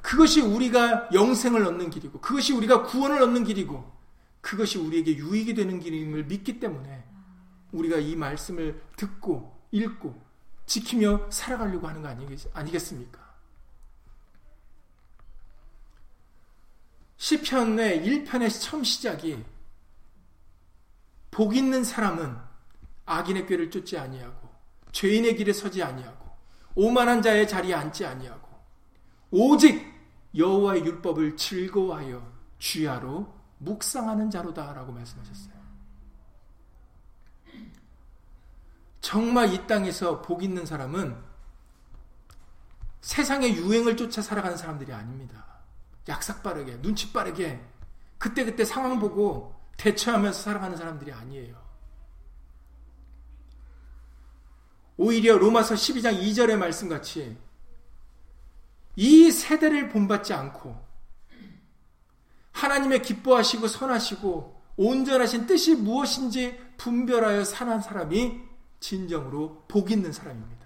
[0.00, 3.92] 그것이 우리가 영생을 얻는 길이고 그것이 우리가 구원을 얻는 길이고
[4.40, 7.04] 그것이 우리에게 유익이 되는 길임을 믿기 때문에
[7.72, 10.22] 우리가 이 말씀을 듣고 읽고
[10.66, 13.20] 지키며 살아가려고 하는 거 아니겠 습니까?
[17.16, 19.44] 시편의 1편의 처음 시작이
[21.32, 22.36] 복 있는 사람은
[23.06, 24.48] 악인의 꾀를 쫓지 아니하고
[24.92, 26.30] 죄인의 길에 서지 아니하고
[26.74, 28.48] 오만한 자의 자리에 앉지 아니하고
[29.30, 29.90] 오직
[30.36, 35.54] 여호와의 율법을 즐거워하여 주야로 묵상하는 자로다라고 말씀하셨어요.
[39.00, 41.16] 정말 이 땅에서 복 있는 사람은
[43.00, 45.44] 세상의 유행을 쫓아 살아가는 사람들이 아닙니다.
[46.08, 47.60] 약삭 빠르게, 눈치 빠르게,
[48.18, 51.60] 그때그때 상황 보고 대처하면서 살아가는 사람들이 아니에요.
[54.96, 57.36] 오히려 로마서 12장 2절의 말씀 같이
[58.94, 60.76] 이 세대를 본받지 않고
[62.52, 68.40] 하나님의 기뻐하시고 선하시고 온전하신 뜻이 무엇인지 분별하여 사는 사람이
[68.80, 70.62] 진정으로 복 있는 사람입니다.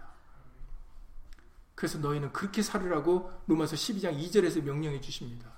[1.75, 5.56] 그래서 너희는 그렇게 살으라고 로마서 12장 2절에서 명령해 주십니다.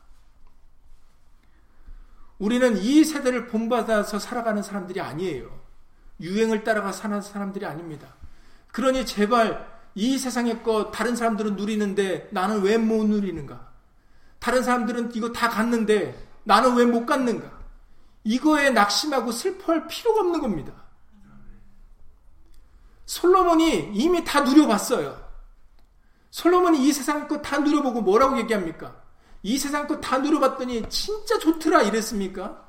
[2.39, 5.59] 우리는 이 세대를 본받아서 살아가는 사람들이 아니에요.
[6.21, 8.15] 유행을 따라가 사는 사람들이 아닙니다.
[8.73, 13.69] 그러니 제발 이 세상의 것 다른 사람들은 누리는데 나는 왜 못 누리는가?
[14.39, 17.59] 다른 사람들은 이거 다 갔는데 나는 왜못 갔는가?
[18.25, 20.73] 이거에 낙심하고 슬퍼할 필요가 없는 겁니다.
[23.07, 25.27] 솔로몬이 이미 다 누려봤어요.
[26.31, 28.95] 솔로몬이 이 세상 것다 누려보고 뭐라고 얘기합니까?
[29.43, 32.67] 이 세상 것다 누려봤더니 진짜 좋더라 이랬습니까?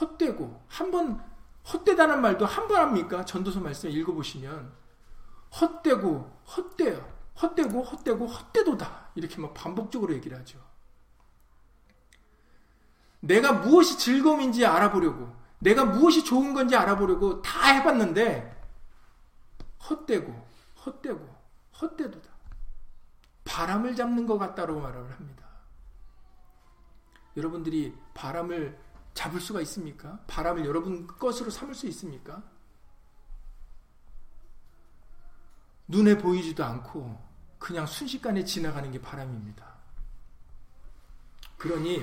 [0.00, 1.20] 헛되고 한 번
[1.72, 3.24] 헛되다는 말도 한 번 합니까?
[3.24, 4.72] 전도서 말씀 읽어보시면
[5.60, 10.58] 헛되고 헛되요 헛되고 헛되고 헛되도다 이렇게 막 반복적으로 얘기를 하죠.
[13.20, 18.54] 내가 무엇이 즐거움인지 알아보려고 내가 무엇이 좋은 건지 알아보려고 다 해봤는데
[19.88, 20.46] 헛되고
[20.84, 21.36] 헛되고
[21.80, 22.33] 헛되도다.
[23.54, 25.44] 바람을 잡는 것 같다고 말을 합니다.
[27.36, 28.76] 여러분들이 바람을
[29.14, 30.18] 잡을 수가 있습니까?
[30.26, 32.42] 바람을 여러분 것으로 삼을 수 있습니까?
[35.86, 37.16] 눈에 보이지도 않고
[37.60, 39.64] 그냥 순식간에 지나가는 게 바람입니다.
[41.56, 42.02] 그러니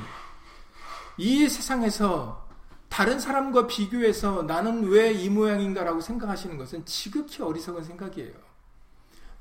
[1.17, 2.49] 이 세상에서
[2.87, 8.50] 다른 사람과 비교해서 나는 왜 이 모양인가라고 생각하시는 것은 지극히 어리석은 생각이에요.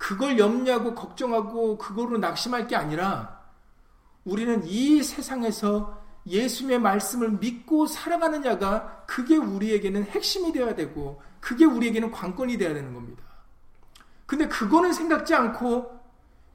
[0.00, 3.38] 그걸 염려하고 걱정하고 그거로 낙심할 게 아니라
[4.24, 12.56] 우리는 이 세상에서 예수님의 말씀을 믿고 살아가느냐가 그게 우리에게는 핵심이 되어야 되고 그게 우리에게는 관건이
[12.56, 13.22] 되어야 되는 겁니다.
[14.24, 16.00] 근데 그거는 생각지 않고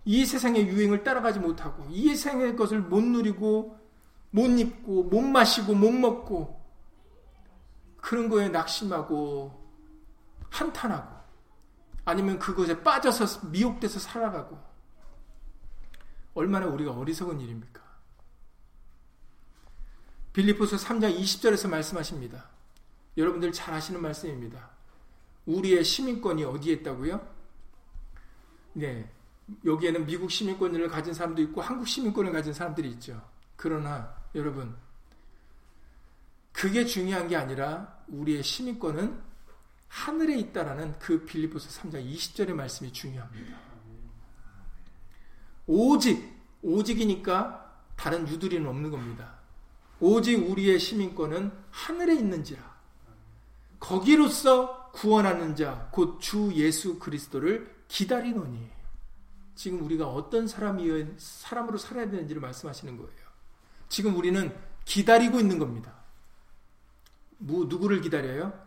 [0.06, 3.78] 이 세상의 유행을 따라가지 못하고 이 세상의 것을 못 누리고
[4.32, 6.60] 못 입고 못 마시고 못 먹고
[7.98, 9.52] 그런 거에 낙심하고
[10.50, 11.14] 한탄하고
[12.06, 14.58] 아니면 그것에 빠져서 미혹돼서 살아가고
[16.36, 17.84] 얼마나 우리가 어리석은 일입니까?
[20.34, 22.50] 빌리포스 3장 20절에서 말씀하십니다.
[23.18, 24.70] 여러분들 잘 아시는 말씀입니다.
[25.46, 27.26] 우리의 시민권이 어디에 있다고요?
[28.74, 29.10] 네.
[29.63, 33.22] 여기에는 미국 시민권을 가진 사람도 있고 한국 시민권을 가진 사람들이 있죠.
[33.56, 34.76] 그러나 여러분
[36.52, 39.22] 그게 중요한 게 아니라 우리의 시민권은
[39.88, 43.58] 하늘에 있다라는 그 빌리포스 3장 20절의 말씀이 중요합니다.
[45.67, 49.39] 오직 오직이니까 다른 유두리는 없는 겁니다.
[50.00, 52.76] 오직 우리의 시민권은 하늘에 있는지라.
[53.80, 58.69] 거기로서 구원하는 자, 곧 주 예수 그리스도를 기다리노니.
[59.56, 63.26] 지금 우리가 어떤 사람이, 사람으로 살아야 되는지를 말씀하시는 거예요.
[63.88, 65.93] 지금 우리는 기다리고 있는 겁니다.
[67.38, 68.64] 뭐, 누구를 기다려요?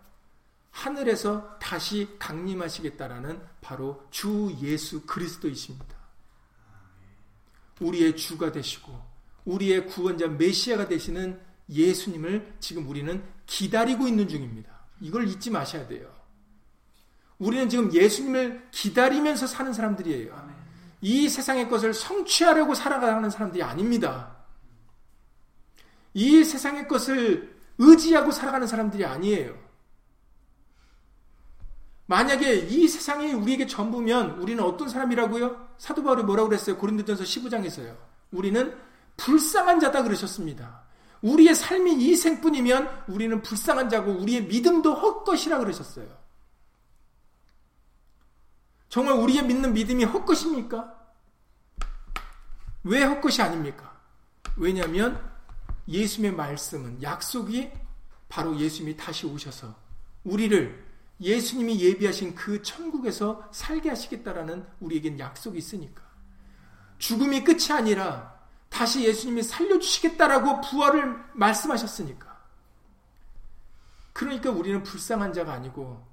[0.70, 5.96] 하늘에서 다시 강림하시겠다라는 바로 주 예수 그리스도이십니다.
[7.80, 8.92] 우리의 주가 되시고
[9.44, 14.70] 우리의 구원자 메시아가 되시는 예수님을 지금 우리는 기다리고 있는 중입니다.
[15.00, 16.12] 이걸 잊지 마셔야 돼요.
[17.38, 20.58] 우리는 지금 예수님을 기다리면서 사는 사람들이에요.
[21.00, 24.36] 이 세상의 것을 성취하려고 살아가는 사람들이 아닙니다.
[26.14, 29.67] 이 세상의 것을 의지하고 살아가는 사람들이 아니에요.
[32.08, 35.74] 만약에 이 세상이 우리에게 전부면 우리는 어떤 사람이라고요?
[35.76, 36.78] 사도 바울이 뭐라고 그랬어요?
[36.78, 37.94] 고린도전서 15장에서요.
[38.30, 38.74] 우리는
[39.18, 40.84] 불쌍한 자다 그러셨습니다.
[41.20, 46.08] 우리의 삶이 이 생뿐이면 우리는 불쌍한 자고 우리의 믿음도 헛것이라 그러셨어요.
[48.88, 50.94] 정말 우리의 믿는 믿음이 헛것입니까?
[52.84, 54.00] 왜 헛것이 아닙니까?
[54.56, 55.30] 왜냐하면
[55.86, 57.70] 예수님의 말씀은 약속이
[58.30, 59.76] 바로 예수님이 다시 오셔서
[60.24, 60.87] 우리를
[61.20, 66.02] 예수님이 예비하신 그 천국에서 살게 하시겠다라는 우리에겐 약속이 있으니까.
[66.98, 72.38] 죽음이 끝이 아니라 다시 예수님이 살려주시겠다라고 부활을 말씀하셨으니까.
[74.12, 76.06] 그러니까 우리는 불쌍한 자가 아니고,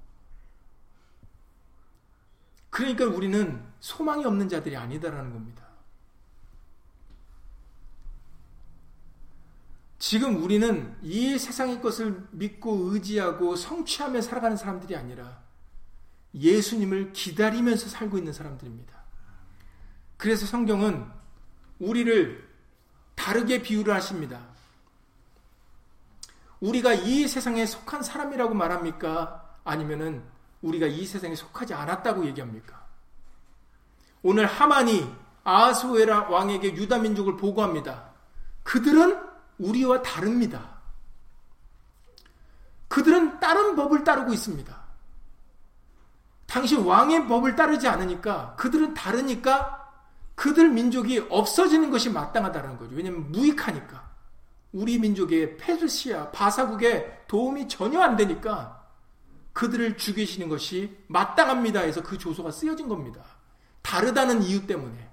[2.70, 5.65] 그러니까 우리는 소망이 없는 자들이 아니다라는 겁니다.
[10.08, 15.42] 지금 우리는 이 세상의 것을 믿고 의지하고 성취하며 살아가는 사람들이 아니라
[16.32, 18.94] 예수님을 기다리면서 살고 있는 사람들입니다.
[20.16, 21.04] 그래서 성경은
[21.80, 22.48] 우리를
[23.16, 24.46] 다르게 비유를 하십니다.
[26.60, 29.58] 우리가 이 세상에 속한 사람이라고 말합니까?
[29.64, 30.22] 아니면은
[30.62, 32.86] 우리가 이 세상에 속하지 않았다고 얘기합니까?
[34.22, 38.12] 오늘 하만이 아하스웨라 왕에게 유다 민족을 보고합니다.
[38.62, 40.76] 그들은 우리와 다릅니다.
[42.88, 44.86] 그들은 다른 법을 따르고 있습니다.
[46.46, 49.86] 당시 왕의 법을 따르지 않으니까 그들은 다르니까
[50.34, 52.94] 그들 민족이 없어지는 것이 마땅하다는 거죠.
[52.94, 54.06] 왜냐하면 무익하니까.
[54.72, 58.84] 우리 민족의 페르시아, 바사국에 도움이 전혀 안 되니까
[59.54, 63.22] 그들을 죽이시는 것이 마땅합니다 해서 그 조서가 쓰여진 겁니다.
[63.80, 65.08] 다르다는 이유 때문에.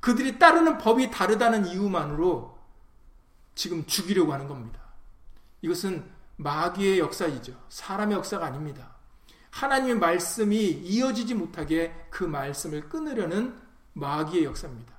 [0.00, 2.55] 그들이 따르는 법이 다르다는 이유만으로
[3.56, 4.78] 지금 죽이려고 하는 겁니다.
[5.62, 7.52] 이것은 마귀의 역사이죠.
[7.68, 8.94] 사람의 역사가 아닙니다.
[9.50, 13.58] 하나님의 말씀이 이어지지 못하게 그 말씀을 끊으려는
[13.94, 14.94] 마귀의 역사입니다.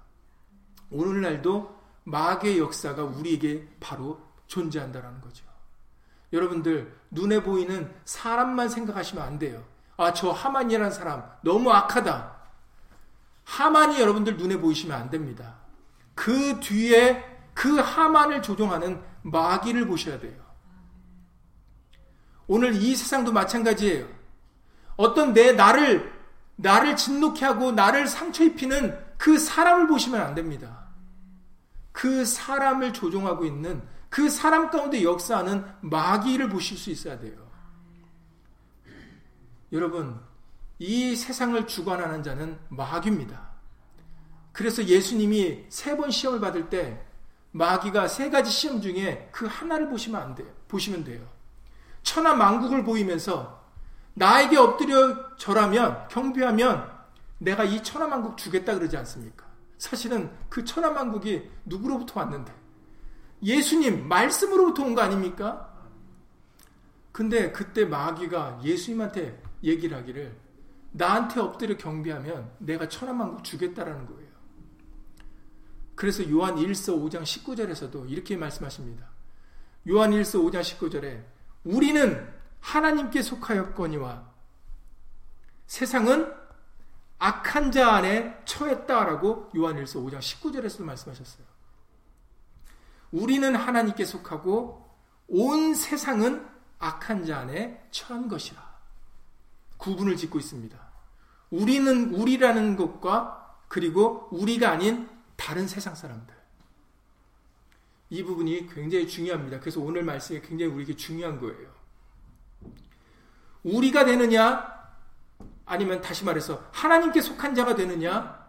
[0.90, 5.46] 오늘날도 마귀의 역사가 우리에게 바로 존재한다라는 거죠.
[6.34, 9.64] 여러분들 눈에 보이는 사람만 생각하시면 안 돼요.
[9.98, 12.36] 아, 저 하만이라는 사람 너무 악하다.
[13.44, 15.56] 하만이 여러분들 눈에 보이시면 안 됩니다.
[16.16, 20.40] 그 뒤에 그 하만을 조종하는 마귀를 보셔야 돼요.
[22.46, 24.08] 오늘 이 세상도 마찬가지예요.
[24.96, 26.14] 어떤 내 나를
[26.56, 30.86] 나를 진노케 하고 나를 상처 입히는 그 사람을 보시면 안 됩니다.
[31.92, 37.36] 그 사람을 조종하고 있는 그 사람 가운데 역사하는 마귀를 보실 수 있어야 돼요.
[39.72, 40.20] 여러분,
[40.78, 43.48] 이 세상을 주관하는 자는 마귀입니다.
[44.52, 47.04] 그래서 예수님이 세 번 시험을 받을 때
[47.58, 50.48] 마귀가 세 가지 시험 중에 그 하나를 보시면 안 돼요.
[50.68, 51.28] 보시면 돼요.
[52.04, 53.66] 천하 만국을 보이면서
[54.14, 56.90] 나에게 엎드려 절하면 경배하면
[57.40, 59.46] 내가 이 천하 만국 주겠다 그러지 않습니까?
[59.78, 62.54] 사실은 그 천하 만국이 누구로부터 왔는데
[63.44, 65.72] 예수님 말씀으로부터 온 거 아닙니까?
[67.12, 70.36] 근데 그때 마귀가 예수님한테 얘기를 하기를
[70.92, 74.27] 나한테 엎드려 경배하면 내가 천하 만국 주겠다라는 거예요.
[75.98, 79.08] 그래서 요한 1서 5장 19절에서도 이렇게 말씀하십니다.
[79.90, 81.26] 요한 1서 5장 19절에
[81.64, 84.32] 우리는 하나님께 속하였거니와
[85.66, 86.32] 세상은
[87.18, 91.48] 악한 자 안에 처했다라고 요한일서 5장 19절에서도 말씀하셨어요.
[93.12, 94.88] 우리는 하나님께 속하고
[95.28, 98.62] 온 세상은 악한 자 안에 처한 것이라.
[99.78, 100.78] 구분을 짓고 있습니다.
[101.50, 106.36] 우리는 우리라는 것과 그리고 우리가 아닌 다른 세상 사람들.
[108.10, 109.60] 이 부분이 굉장히 중요합니다.
[109.60, 111.72] 그래서 오늘 말씀이 굉장히 우리에게 중요한 거예요.
[113.64, 114.76] 우리가 되느냐?
[115.66, 118.48] 아니면 다시 말해서 하나님께 속한 자가 되느냐?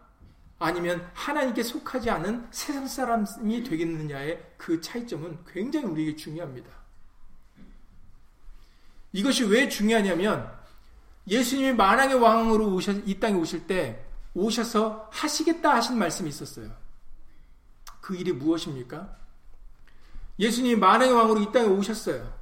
[0.60, 6.68] 아니면 하나님께 속하지 않은 세상 사람이 되겠느냐의 그 차이점은 굉장히 우리에게 중요합니다.
[9.12, 10.52] 이것이 왜 중요하냐면
[11.26, 14.04] 예수님이 만왕의 왕으로 오셔, 이 땅에 오실 때
[14.38, 16.70] 오셔서 하시겠다 하신 말씀이 있었어요.
[18.00, 19.16] 그 일이 무엇입니까?
[20.38, 22.32] 예수님이 만왕의 왕으로 이 땅에 오셨어요.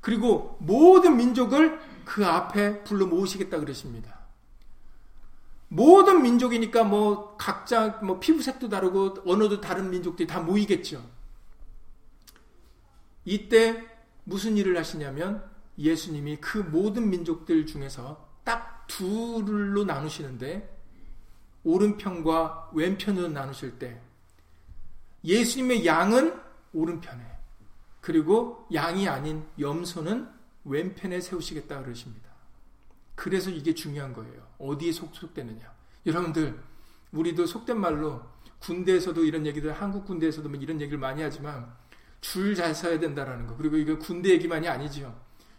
[0.00, 4.20] 그리고 모든 민족을 그 앞에 불러 모으시겠다 그러십니다.
[5.68, 11.02] 모든 민족이니까 뭐 각자 뭐 피부색도 다르고 언어도 다른 민족들이 다 모이겠죠.
[13.24, 13.86] 이때
[14.24, 15.48] 무슨 일을 하시냐면
[15.78, 20.79] 예수님이 그 모든 민족들 중에서 딱 둘로 나누시는데
[21.64, 24.00] 오른편과 왼편으로 나누실 때
[25.24, 26.40] 예수님의 양은
[26.72, 27.30] 오른편에
[28.00, 30.28] 그리고 양이 아닌 염소는
[30.64, 32.30] 왼편에 세우시겠다 그러십니다.
[33.14, 34.46] 그래서 이게 중요한 거예요.
[34.58, 35.70] 어디에 속속되느냐.
[36.06, 36.58] 여러분들,
[37.12, 38.22] 우리도 속된 말로
[38.60, 41.70] 군대에서도 이런 얘기들, 한국 군대에서도 뭐 이런 얘기를 많이 하지만
[42.20, 43.56] 줄 잘 서야 된다라는 거.
[43.56, 45.18] 그리고 이거 군대 얘기만이 아니죠.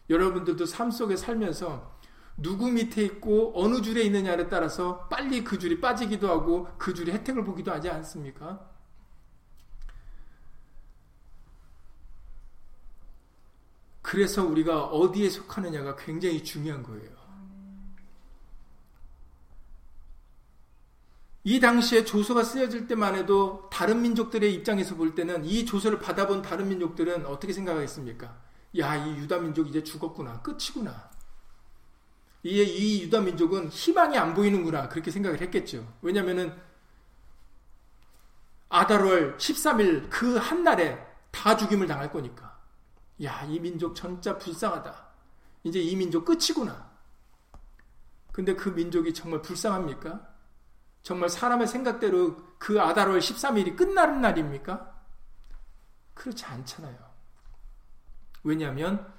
[0.10, 2.00] 여러분들도 삶 속에 살면서
[2.38, 7.44] 누구 밑에 있고 어느 줄에 있느냐에 따라서 빨리 그 줄이 빠지기도 하고 그 줄이 혜택을
[7.44, 8.68] 보기도 하지 않습니까?
[14.02, 17.22] 그래서 우리가 어디에 속하느냐가 굉장히 중요한 거예요.
[21.44, 26.70] 이 당시에 조서가 쓰여질 때만 해도 다른 민족들의 입장에서 볼 때는 이 조서를 받아본 다른
[26.70, 28.38] 민족들은 어떻게 생각하겠습니까?
[28.78, 30.42] 야, 이 유다 민족 이제 죽었구나.
[30.42, 31.11] 끝이구나.
[32.44, 34.90] 이, 이 유다 민족은 희망이 안 보이는구나.
[34.90, 35.88] 그렇게 생각을 했겠죠.
[36.02, 36.54] 왜냐면은
[38.70, 40.98] 아달월 13일 그 한 날에
[41.32, 42.60] 다 죽임을 당할 거니까.
[43.24, 45.08] 야, 이 민족 진짜 불쌍하다.
[45.64, 46.90] 이제 이 민족 끝이구나.
[48.32, 50.28] 근데 그 민족이 정말 불쌍합니까?
[51.04, 55.00] 정말 사람의 생각대로 그 아달월 13일이 끝나는 날입니까?
[56.14, 56.98] 그렇지 않잖아요.
[58.44, 59.12] 왜냐하면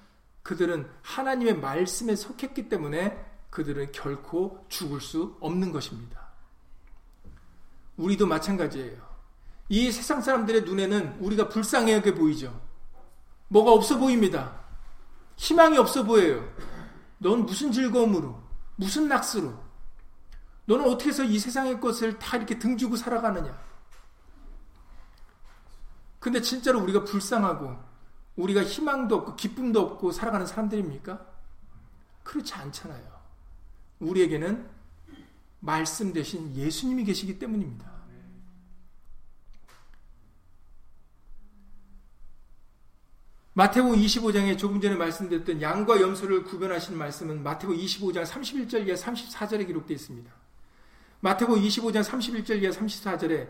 [0.42, 6.20] 그들은 하나님의 말씀에 속했기 때문에 그들은 결코 죽을 수 없는 것입니다.
[7.96, 9.12] 우리도 마찬가지예요.
[9.68, 12.60] 이 세상 사람들의 눈에는 우리가 불쌍하게 보이죠.
[13.48, 14.60] 뭐가 없어 보입니다.
[15.36, 16.50] 희망이 없어 보여요.
[17.18, 18.42] 넌 무슨 즐거움으로,
[18.76, 19.54] 무슨 낙수로,
[20.64, 23.58] 너는 어떻게 해서 이 세상의 것을 다 이렇게 등지고 살아가느냐?
[26.18, 27.91] 근데 진짜로 우리가 불쌍하고,
[28.36, 31.26] 우리가 희망도 없고, 기쁨도 없고 살아가는 사람들입니까?
[32.22, 33.12] 그렇지 않잖아요.
[34.00, 34.68] 우리에게는
[35.60, 37.92] 말씀 대신 예수님이 계시기 때문입니다.
[43.54, 49.94] 마태복 25장에 조금 전에 말씀드렸던 양과 염소를 구별하시는 말씀은 마태복 25장 31절 이하 34절에 기록되어
[49.94, 50.32] 있습니다.
[51.20, 53.48] 마태복 25장 31절 이하 34절에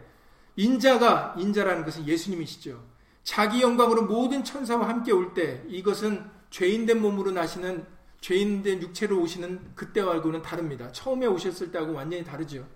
[0.57, 2.92] 인자가 인자라는 것은 예수님이시죠.
[3.25, 7.87] 자기 영광으로 모든 천사와 함께 올 때 이것은 죄인된 몸으로 나시는
[8.21, 10.93] 죄인된 육체로 오시는 그때와는 다릅니다.
[10.93, 12.67] 처음에 오셨을 때하고 완전히 다르죠.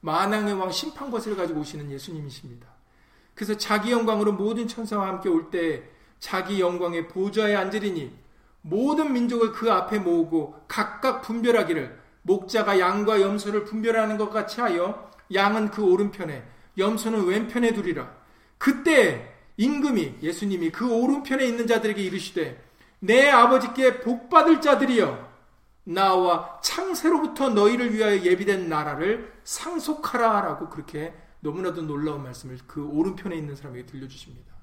[0.00, 2.66] 만왕의 왕 심판것을 가지고 오시는 예수님이십니다.
[3.34, 5.84] 그래서 자기 영광으로 모든 천사와 함께 올 때
[6.20, 8.12] 자기 영광의 보좌에 앉으리니
[8.62, 15.70] 모든 민족을 그 앞에 모으고 각각 분별하기를 목자가 양과 염소를 분별하는 것 같이 하여 양은
[15.70, 16.42] 그 오른편에
[16.78, 18.14] 염소는 왼편에 두리라.
[18.58, 22.62] 그때 임금이 예수님이 그 오른편에 있는 자들에게 이르시되
[23.00, 25.32] 내 아버지께 복받을 자들이여
[25.84, 33.54] 나와 창세로부터 너희를 위하여 예비된 나라를 상속하라 라고 그렇게 너무나도 놀라운 말씀을 그 오른편에 있는
[33.54, 34.54] 사람에게 들려주십니다.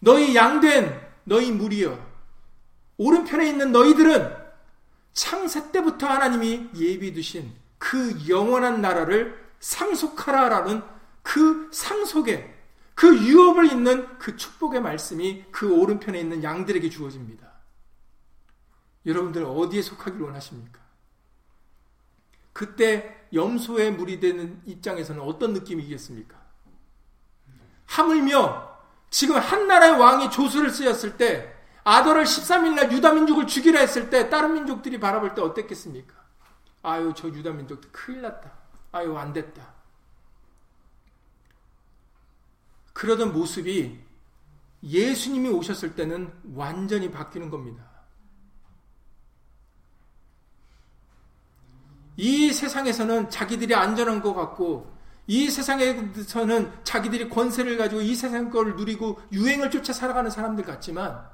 [0.00, 1.98] 너희 양된 너희 무리여
[2.98, 4.36] 오른편에 있는 너희들은
[5.14, 10.82] 창세 때부터 하나님이 예비 두신 그 영원한 나라를 상속하라라는
[11.26, 12.54] 그 상속에
[12.94, 17.50] 그 유업을 잇는 그 축복의 말씀이 그 오른편에 있는 양들에게 주어집니다.
[19.04, 20.78] 여러분들 어디에 속하기를 원하십니까?
[22.52, 26.40] 그때 염소의 물이 되는 입장에서는 어떤 느낌이겠습니까?
[27.86, 28.78] 하물며
[29.10, 35.00] 지금 한 나라의 왕이 조수를 쓰였을 때 아더를 13일날 유다민족을 죽이라 했을 때 다른 민족들이
[35.00, 36.14] 바라볼 때 어땠겠습니까?
[36.84, 38.52] 아유 저 유다민족들 큰일 났다.
[38.92, 39.75] 아유 안 됐다.
[42.96, 43.98] 그러던 모습이
[44.82, 47.84] 예수님이 오셨을 때는 완전히 바뀌는 겁니다.
[52.16, 59.20] 이 세상에서는 자기들이 안전한 것 같고 이 세상에서는 자기들이 권세를 가지고 이 세상 걸 누리고
[59.30, 61.28] 유행을 쫓아 살아가는 사람들 같지만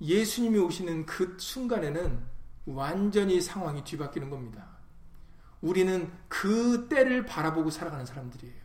[0.00, 2.26] 예수님이 오시는 그 순간에는
[2.66, 4.66] 완전히 상황이 뒤바뀌는 겁니다.
[5.60, 8.61] 우리는 그 때를 바라보고 살아가는 사람들이에요.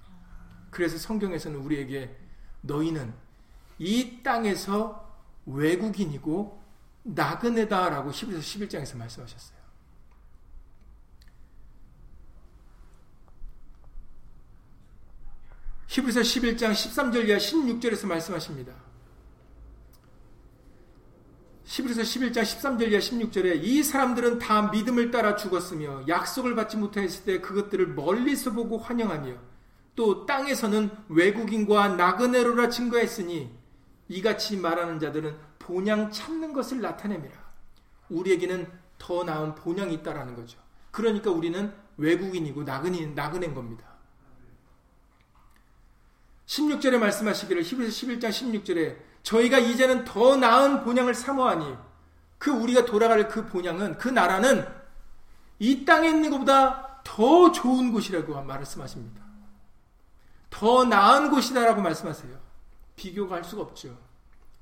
[0.70, 2.16] 그래서 성경에서는 우리에게
[2.62, 3.14] 너희는
[3.80, 5.08] 이 땅에서
[5.46, 6.62] 외국인이고
[7.04, 9.58] 나그네다라고 11서 11장에서 말씀하셨어요.
[15.88, 18.74] 히브리서 11장 13절 이하 16절에서 말씀하십니다.
[21.64, 27.42] 히브리서 11장 13절 이하 16절에 이 사람들은 다 믿음을 따라 죽었으며 약속을 받지 못하였을 때
[27.42, 29.57] 그것들을 멀리서 보고 환영하며
[29.98, 33.52] 또 땅에서는 외국인과 나그네로라 증거했으니
[34.08, 37.40] 이같이 말하는 자들은 본향 찾는 것을 나타냅니다.
[38.10, 40.60] 우리에게는 더 나은 본향이 있다라는 거죠.
[40.92, 43.86] 그러니까 우리는 외국인이고 나그네, 나그네인 겁니다.
[46.46, 51.76] 16절에 말씀하시기를 히브리서 11장 16절에 저희가 이제는 더 나은 본향을 사모하니
[52.38, 54.64] 그 우리가 돌아갈 그 본향은 그 나라는
[55.58, 59.27] 이 땅에 있는 것보다 더 좋은 곳이라고 말씀하십니다.
[60.58, 62.36] 더 나은 곳이다라고 말씀하세요.
[62.96, 63.96] 비교가 할 수가 없죠.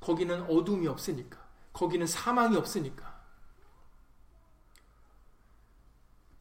[0.02, 1.40] 거기는 어둠이 없으니까.
[1.72, 3.16] 거기는 사망이 없으니까.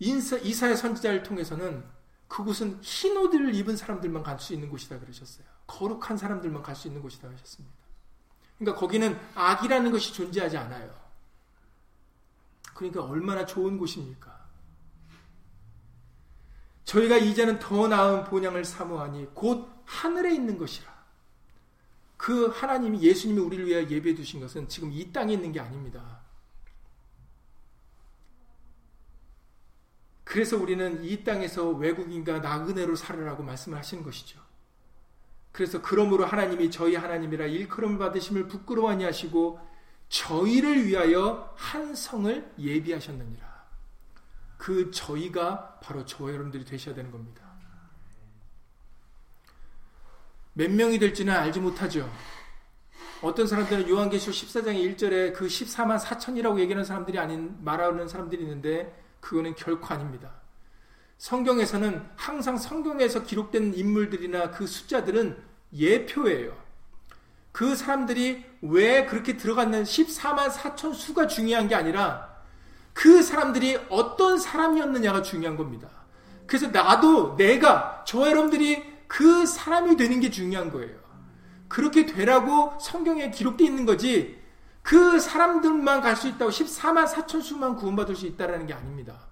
[0.01, 1.85] 인사, 이사의 선지자를 통해서는
[2.27, 5.47] 그곳은 흰 옷을 입은 사람들만 갈 수 있는 곳이다 그러셨어요.
[5.69, 7.77] 거룩한 사람들만 갈 수 있는 곳이다 하셨습니다.
[8.59, 10.93] 그러니까 거기는 악이라는 것이 존재하지 않아요.
[12.75, 14.34] 그러니까 얼마나 좋은 곳입니까?
[16.85, 20.93] 저희가 이제는 더 나은 본향을 사모하니 곧 하늘에 있는 것이라.
[22.17, 26.21] 그 하나님이 예수님이 우리를 위하여 예배해 두신 것은 지금 이 땅에 있는 게 아닙니다.
[30.25, 34.41] 그래서 우리는 이 땅에서 외국인과 나그네로 살으라고 말씀을 하시는 것이죠.
[35.53, 39.61] 그래서 그러므로 하나님이 저희 하나님이라 일컬음 받으심을 부끄러워하니 하시고
[40.09, 43.54] 저희를 위하여 한 성을 예비하셨느니라.
[44.65, 47.43] 그 저희가 바로 저 여러분들이 되셔야 되는 겁니다.
[50.55, 52.11] 몇 명이 될지는 알지 못하죠.
[53.21, 59.55] 어떤 사람들은 요한계시록 14장의 1절에 그 14만 4천이라고 얘기하는 사람들이 아닌 말하는 사람들이 있는데 그거는
[59.55, 60.33] 결코 아닙니다.
[61.19, 65.45] 성경에서는 항상 성경에서 기록된 인물들이나 그 숫자들은
[65.75, 66.57] 예표예요.
[67.53, 72.34] 그 사람들이 왜 그렇게 들어갔는 14만 4천 수가 중요한 게 아니라
[72.95, 75.91] 그 사람들이 어떤 사람이었느냐가 중요한 겁니다.
[76.47, 80.97] 그래서 나도 내가 저 여러분들이 그 사람이 되는 게 중요한 거예요.
[81.69, 84.41] 그렇게 되라고 성경에 기록되어 있는 거지
[84.83, 89.29] 그 사람들만 갈 수 있다고 14만 4천 수만 구원받을 수 있다라는 게 아닙니다.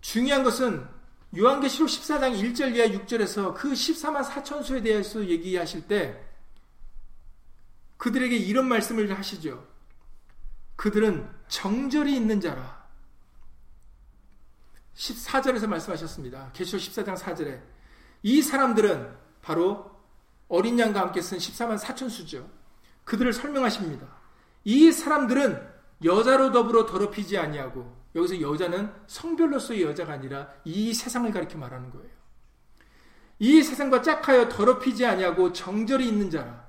[0.00, 0.86] 중요한 것은
[1.36, 6.20] 요한계시록 14장 1절 이하 6절에서 그 14만 4천 수에 대해서 얘기하실 때
[7.98, 9.69] 그들에게 이런 말씀을 하시죠.
[10.80, 12.86] 그들은 정절이 있는 자라.
[14.94, 16.52] 14절에서 말씀하셨습니다.
[16.54, 17.60] 계시록 14장 4절에
[18.22, 19.90] 이 사람들은 바로
[20.48, 22.48] 어린 양과 함께 쓴 14만 4천 수죠.
[23.04, 24.06] 그들을 설명하십니다.
[24.64, 25.68] 이 사람들은
[26.02, 32.08] 여자로 더불어 더럽히지 아니하고 여기서 여자는 성별로서의 여자가 아니라 이 세상을 가리켜 말하는 거예요.
[33.38, 36.66] 이 세상과 짝하여 더럽히지 아니하고 정절이 있는 자라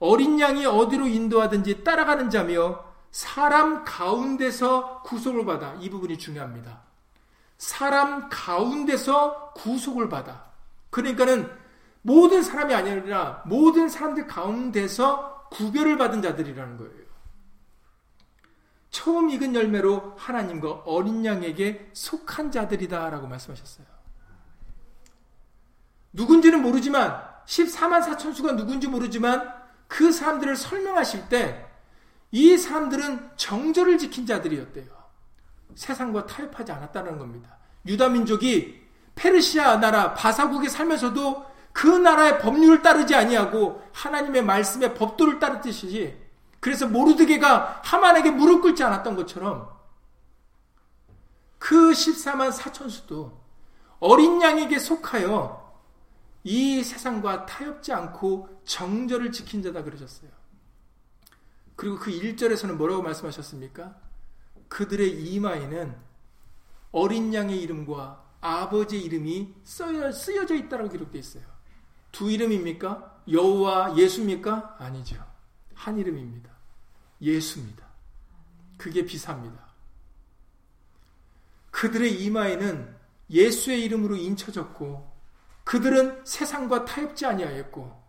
[0.00, 6.80] 어린 양이 어디로 인도하든지 따라가는 자며 사람 가운데서 구속을 받아 이 부분이 중요합니다.
[7.58, 10.50] 사람 가운데서 구속을 받아
[10.90, 11.48] 그러니까는
[12.02, 17.04] 모든 사람이 아니라 모든 사람들 가운데서 구별을 받은 자들이라는 거예요.
[18.90, 23.86] 처음 익은 열매로 하나님과 어린 양에게 속한 자들이다라고 말씀하셨어요.
[26.12, 29.54] 누군지는 모르지만 14만 4천 수가 누군지 모르지만
[29.86, 31.73] 그 사람들을 설명하실 때
[32.34, 34.86] 이 사람들은 정절을 지킨 자들이었대요.
[35.76, 37.58] 세상과 타협하지 않았다는 겁니다.
[37.86, 38.82] 유다 민족이
[39.14, 46.16] 페르시아 나라 바사국에 살면서도 그 나라의 법률을 따르지 아니하고 하나님의 말씀의 법도를 따르듯이
[46.58, 49.70] 그래서 모르드게가 하만에게 무릎 꿇지 않았던 것처럼
[51.60, 53.30] 그 14만 4천수도
[54.00, 55.72] 어린 양에게 속하여
[56.42, 60.43] 이 세상과 타협지 않고 정절을 지킨 자다 그러셨어요.
[61.76, 63.96] 그리고 그 1절에서는 뭐라고 말씀하셨습니까?
[64.68, 65.96] 그들의 이마에는
[66.92, 71.42] 어린 양의 이름과 아버지의 이름이 쓰여져 있다고 기록되어 있어요.
[72.12, 73.22] 두 이름입니까?
[73.30, 74.76] 여호와 예수입니까?
[74.78, 75.24] 아니죠.
[75.74, 76.50] 한 이름입니다.
[77.20, 77.84] 예수입니다.
[78.76, 79.64] 그게 비사입니다.
[81.70, 82.94] 그들의 이마에는
[83.30, 85.12] 예수의 이름으로 인쳐졌고
[85.64, 88.03] 그들은 세상과 타협지 아니하였고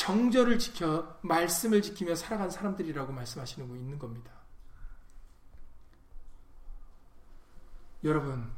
[0.00, 4.30] 정절을 지켜 말씀을 지키며 살아간 사람들이라고 말씀하시는 거 있는 겁니다.
[8.02, 8.50] 여러분,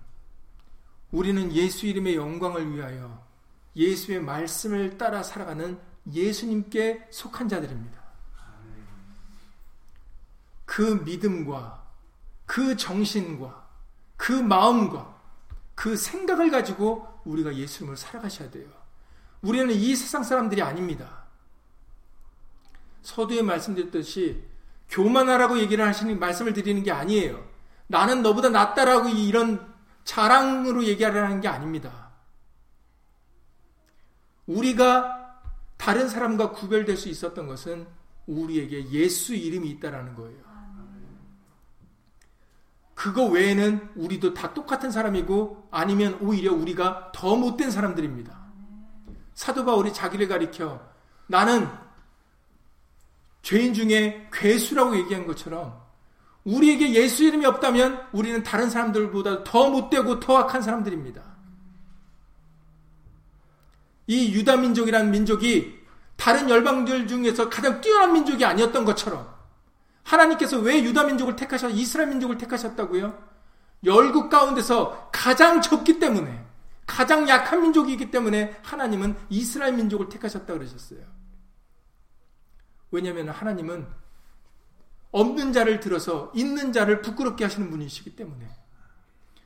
[1.10, 3.26] 우리는 예수 이름의 영광을 위하여
[3.74, 5.80] 예수의 말씀을 따라 살아가는
[6.12, 8.00] 예수님께 속한 자들입니다.
[10.64, 11.84] 그 믿음과
[12.46, 13.68] 그 정신과
[14.16, 15.20] 그 마음과
[15.74, 18.68] 그 생각을 가지고 우리가 예수님을 살아가셔야 돼요.
[19.40, 21.21] 우리는 이 세상 사람들이 아닙니다.
[23.02, 24.42] 서두에 말씀드렸듯이
[24.88, 27.44] 교만하라고 얘기를 하시는 말씀을 드리는 게 아니에요.
[27.86, 29.72] 나는 너보다 낫다라고 이런
[30.04, 32.10] 자랑으로 얘기하라는 게 아닙니다.
[34.46, 35.40] 우리가
[35.76, 37.86] 다른 사람과 구별될 수 있었던 것은
[38.26, 40.52] 우리에게 예수 이름이 있다라는 거예요.
[42.94, 48.40] 그거 외에는 우리도 다 똑같은 사람이고 아니면 오히려 우리가 더 못된 사람들입니다.
[49.34, 50.80] 사도 바울이 자기를 가리켜
[51.26, 51.68] 나는
[53.42, 55.80] 죄인 중에 괴수라고 얘기한 것처럼
[56.44, 61.22] 우리에게 예수 이름이 없다면 우리는 다른 사람들보다 더 못되고 더 악한 사람들입니다.
[64.08, 65.80] 이 유다 민족이라는 민족이
[66.16, 69.32] 다른 열방들 중에서 가장 뛰어난 민족이 아니었던 것처럼
[70.02, 73.32] 하나님께서 왜 유다 민족을 택하셔 이스라엘 민족을 택하셨다고요?
[73.84, 76.44] 열국 가운데서 가장 적기 때문에
[76.86, 81.00] 가장 약한 민족이기 때문에 하나님은 이스라엘 민족을 택하셨다 그러셨어요.
[82.92, 83.86] 왜냐하면 하나님은
[85.10, 88.48] 없는 자를 들어서 있는 자를 부끄럽게 하시는 분이시기 때문에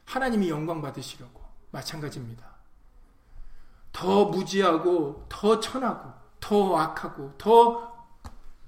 [0.04, 2.54] 하나님이 영광 받으시려고 마찬가지입니다.
[3.92, 8.06] 더 무지하고 더 천하고 더 악하고 더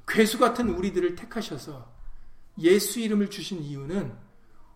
[0.07, 1.93] 괴수 같은 우리들을 택하셔서
[2.59, 4.17] 예수 이름을 주신 이유는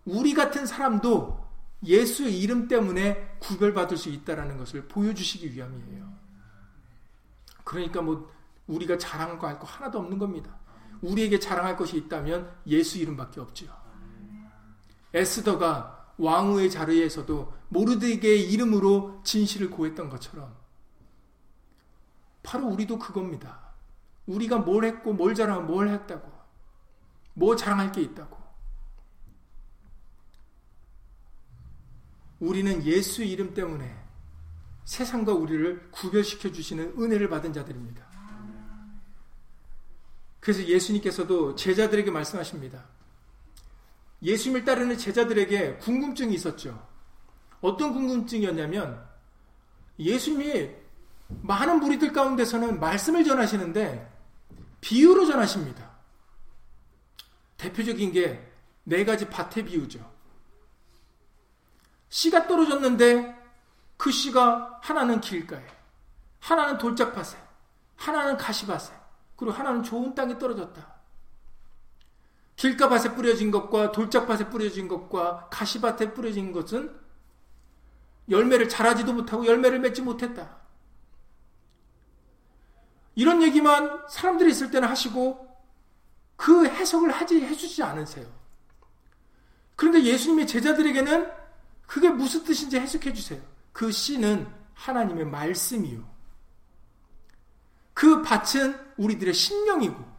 [0.05, 1.43] 우리 같은 사람도
[1.83, 6.13] 예수의 이름 때문에 구별받을 수 있다라는 것을 보여주시기 위함이에요.
[7.63, 8.31] 그러니까 뭐
[8.67, 10.57] 우리가 자랑할 거 할 거 하나도 없는 겁니다.
[11.01, 13.75] 우리에게 자랑할 것이 있다면 예수 이름밖에 없지요.
[15.13, 20.55] 에스더가 왕후의 자리에서도 모르드게의 이름으로 진실을 고했던 것처럼
[22.41, 23.59] 바로 우리도 그겁니다.
[24.27, 26.31] 우리가 뭘 했고 뭘 자랑하고 뭘 했다고
[27.33, 28.37] 뭐 자랑할 게 있다고
[32.39, 34.03] 우리는 예수 이름 때문에
[34.85, 38.12] 세상과 우리를 구별시켜 주시는 은혜를 받은 자들입니다.
[40.43, 42.83] 그래서 예수님께서도 제자들에게 말씀하십니다.
[44.21, 46.85] 예수님을 따르는 제자들에게 궁금증이 있었죠.
[47.61, 49.01] 어떤 궁금증이었냐면
[49.97, 50.71] 예수님이
[51.27, 54.11] 많은 무리들 가운데서는 말씀을 전하시는데
[54.81, 55.91] 비유로 전하십니다.
[57.57, 60.13] 대표적인 게 네 가지 밭의 비유죠.
[62.09, 63.41] 씨가 떨어졌는데
[63.97, 65.65] 그 씨가 하나는 길가에,
[66.39, 67.37] 하나는 돌짝밭에,
[67.95, 68.93] 하나는 가시밭에,
[69.43, 70.93] 그리고 하나는 좋은 땅에 떨어졌다.
[72.55, 76.97] 길가밭에 뿌려진 것과 돌짝밭에 뿌려진 것과 가시밭에 뿌려진 것은
[78.29, 80.57] 열매를 자라지도 못하고 열매를 맺지 못했다.
[83.15, 85.45] 이런 얘기만 사람들이 있을 때는 하시고
[86.37, 88.25] 그 해석을 하지 해주지 않으세요.
[89.75, 91.29] 그런데 예수님의 제자들에게는
[91.85, 93.41] 그게 무슨 뜻인지 해석해 주세요.
[93.73, 96.12] 그 씨는 하나님의 말씀이요.
[97.93, 100.13] 그 밭은 우리들의 심령이고,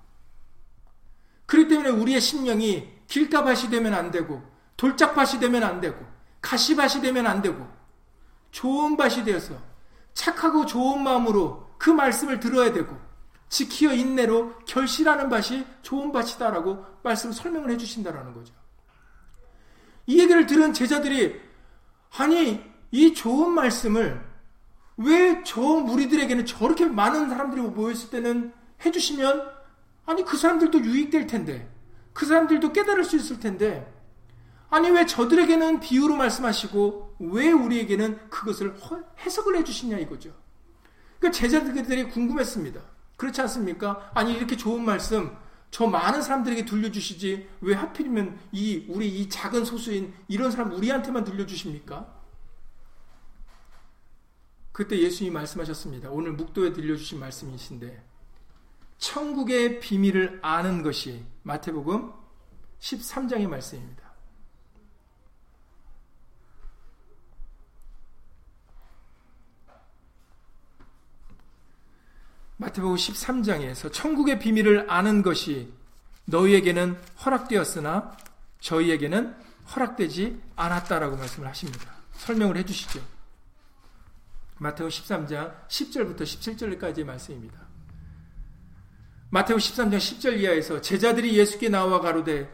[1.47, 4.43] 그렇기 때문에 우리의 심령이 길가밭이 되면 안 되고,
[4.77, 6.05] 돌짝밭이 되면 안 되고,
[6.41, 7.67] 가시밭이 되면 안 되고,
[8.51, 9.61] 좋은 밭이 되어서
[10.15, 12.97] 착하고 좋은 마음으로 그 말씀을 들어야 되고,
[13.49, 18.53] 지키어 인내로 결실하는 밭이 좋은 밭이다라고 말씀 설명을 해주신다라는 거죠.
[20.07, 21.41] 이 얘기를 들은 제자들이
[22.17, 22.61] 아니
[22.91, 24.34] 이 좋은 말씀을
[24.97, 28.53] 왜 저 무리들에게는 저렇게 많은 사람들이 모였을 때는
[28.85, 29.51] 해주시면
[30.07, 31.71] 아니 그 사람들도 유익될 텐데
[32.13, 33.93] 그 사람들도 깨달을 수 있을 텐데
[34.71, 38.75] 아니 왜 저들에게는 비유로 말씀하시고 왜 우리에게는 그것을
[39.25, 40.35] 해석을 해주시냐 이거죠.
[41.19, 42.81] 그러니까 제자들이 궁금했습니다.
[43.17, 44.11] 그렇지 않습니까?
[44.15, 45.37] 아니 이렇게 좋은 말씀
[45.71, 52.24] 저 많은 사람들에게 들려주시지 왜 하필이면 이 우리 이 작은 소수인 이런 사람 우리한테만 들려주십니까?
[54.75, 56.11] 그때 예수님이 말씀하셨습니다.
[56.11, 58.05] 오늘 묵도에 들려주신 말씀이신데
[58.99, 62.13] 천국의 비밀을 아는 것이 마태복음
[62.81, 64.03] 13장의 말씀입니다.
[72.57, 75.73] 마태복음 13장에서 천국의 비밀을 아는 것이
[76.25, 78.17] 너희에게는 허락되었으나
[78.59, 79.37] 저희에게는
[79.73, 81.95] 허락되지 않았다라고 말씀을 하십니다.
[82.15, 83.14] 설명을 해 주시죠.
[84.59, 87.59] 마태복음 13장 10절부터 17절까지의 말씀입니다.
[89.31, 92.49] 마태복음 13장 10절 이하에서 제자들이 예수께 나와 가로되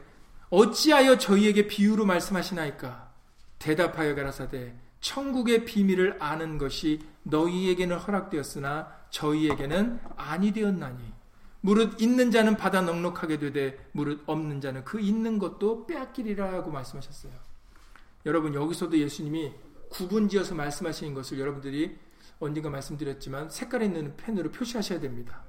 [0.49, 3.13] 어찌하여 저희에게 비유로 말씀하시나이까
[3.59, 11.21] 대답하여 가라사대 천국의 비밀을 아는 것이 너희에게는 허락되었으나 저희에게는 아니 되었나니
[11.61, 17.33] 무릇 있는 자는 받아 넉넉하게 되되 무릇 없는 자는 그 있는 것도 빼앗기리라고 말씀하셨어요.
[18.27, 19.53] 여러분 여기서도 예수님이
[19.91, 21.99] 구분지어서 말씀하시는 것을 여러분들이
[22.39, 25.43] 언젠가 말씀드렸지만 색깔 있는 펜으로 표시하셔야 됩니다.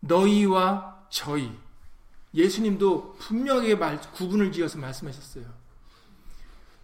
[0.00, 1.56] 너희와 저희
[2.34, 5.44] 예수님도 분명하게 말, 구분을 지어서 말씀하셨어요.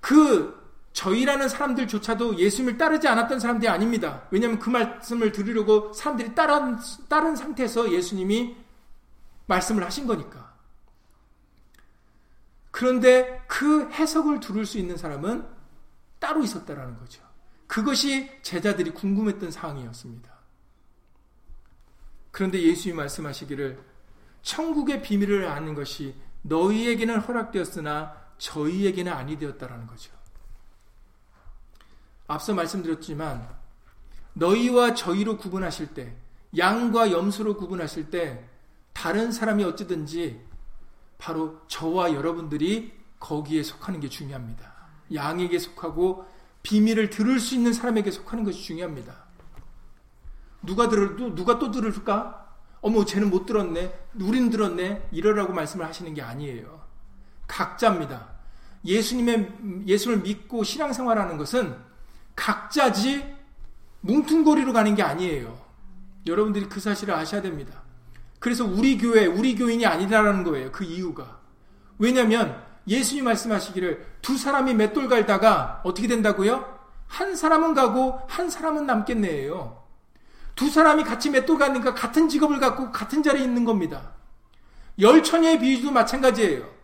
[0.00, 0.58] 그
[0.92, 4.26] 저희라는 사람들조차도 예수님을 따르지 않았던 사람들이 아닙니다.
[4.30, 8.56] 왜냐하면 그 말씀을 들으려고 사람들이 따른, 따른 상태에서 예수님이
[9.46, 10.54] 말씀을 하신 거니까.
[12.70, 15.59] 그런데 그 해석을 들을 수 있는 사람은
[16.20, 17.22] 따로 있었다라는 거죠.
[17.66, 20.30] 그것이 제자들이 궁금했던 사항이었습니다.
[22.30, 23.82] 그런데 예수님이 말씀하시기를
[24.42, 30.12] 천국의 비밀을 아는 것이 너희에게는 허락되었으나 저희에게는 아니 되었다라는 거죠.
[32.26, 33.48] 앞서 말씀드렸지만
[34.34, 36.16] 너희와 저희로 구분하실 때
[36.56, 38.48] 양과 염소로 구분하실 때
[38.92, 40.40] 다른 사람이 어찌든지
[41.18, 44.69] 바로 저와 여러분들이 거기에 속하는 게 중요합니다.
[45.14, 46.26] 양에게 속하고
[46.62, 49.14] 비밀을 들을 수 있는 사람에게 속하는 것이 중요합니다.
[50.62, 52.48] 누가 들을 누가 또 들을까?
[52.80, 53.98] 어머 쟤는 못 들었네.
[54.20, 55.08] 우리는 들었네.
[55.12, 56.80] 이러라고 말씀을 하시는 게 아니에요.
[57.46, 58.28] 각자입니다.
[58.84, 61.76] 예수님의 예수를 믿고 신앙생활하는 것은
[62.36, 63.36] 각자지
[64.00, 65.58] 뭉퉁거리로 가는 게 아니에요.
[66.26, 67.82] 여러분들이 그 사실을 아셔야 됩니다.
[68.38, 70.72] 그래서 우리 교회, 우리 교인이 아니라는 거예요.
[70.72, 71.40] 그 이유가.
[71.98, 76.78] 왜냐면 예수님 말씀하시기를 두 사람이 맷돌 갈다가 어떻게 된다고요?
[77.06, 79.80] 한 사람은 가고 한 사람은 남겠네요.
[80.54, 84.12] 두 사람이 같이 맷돌 가니까 같은 직업을 갖고 같은 자리에 있는 겁니다.
[85.00, 86.80] 열 처녀의 비유도 마찬가지예요.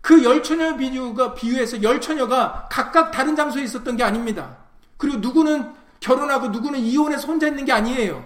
[0.00, 4.58] 그 열 처녀 비유가 비유해서 열 처녀가 각각 다른 장소에 있었던 게 아닙니다.
[4.96, 8.24] 그리고 누구는 결혼하고 누구는 이혼해서 혼자 있는 게 아니에요.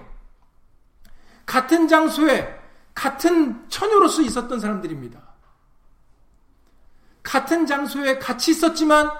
[1.44, 2.58] 같은 장소에
[2.94, 5.25] 같은 처녀로서 있었던 사람들입니다.
[7.26, 9.10] 같은 장소에 같이 있었지만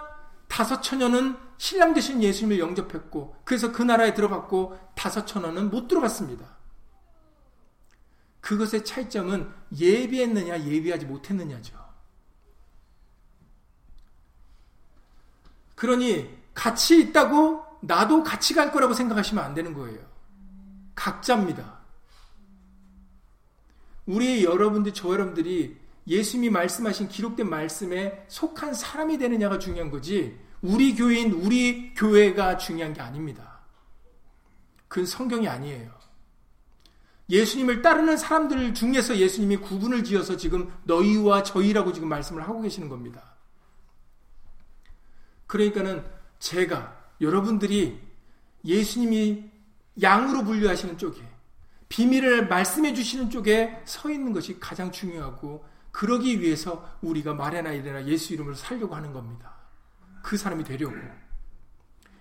[0.47, 6.57] 다섯 처녀는 신랑 되신 예수님을 영접했고 그래서 그 나라에 들어갔고 다섯 처녀는 못 들어갔습니다.
[8.41, 11.77] 그것의 차이점은 예비했느냐 예비하지 못했느냐죠.
[15.75, 19.99] 그러니 같이 있다고 나도 같이 갈 거라고 생각하시면 안 되는 거예요.
[20.95, 21.81] 각자입니다.
[24.07, 31.33] 우리 여러분들, 저 여러분들이 예수님이 말씀하신 기록된 말씀에 속한 사람이 되느냐가 중요한 거지, 우리 교인,
[31.33, 33.61] 우리 교회가 중요한 게 아닙니다.
[34.89, 35.97] 그건 성경이 아니에요.
[37.29, 43.35] 예수님을 따르는 사람들 중에서 예수님이 구분을 지어서 지금 너희와 저희라고 지금 말씀을 하고 계시는 겁니다.
[45.47, 46.05] 그러니까는
[46.39, 48.01] 제가 여러분들이
[48.65, 49.51] 예수님이
[50.01, 51.21] 양으로 분류하시는 쪽에
[51.89, 55.65] 비밀을 말씀해 주시는 쪽에 서 있는 것이 가장 중요하고
[55.97, 59.57] 그러기 위해서 우리가 말해나 이래나 예수 이름으로 살려고 하는 겁니다.
[60.23, 60.95] 그 사람이 되려고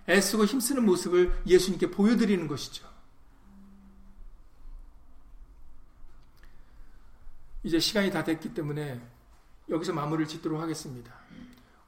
[0.08, 2.88] 애쓰고 힘쓰는 모습을 예수님께 보여드리는 것이죠.
[7.64, 8.98] 이제 시간이 다 됐기 때문에
[9.68, 11.12] 여기서 마무리를 짓도록 하겠습니다.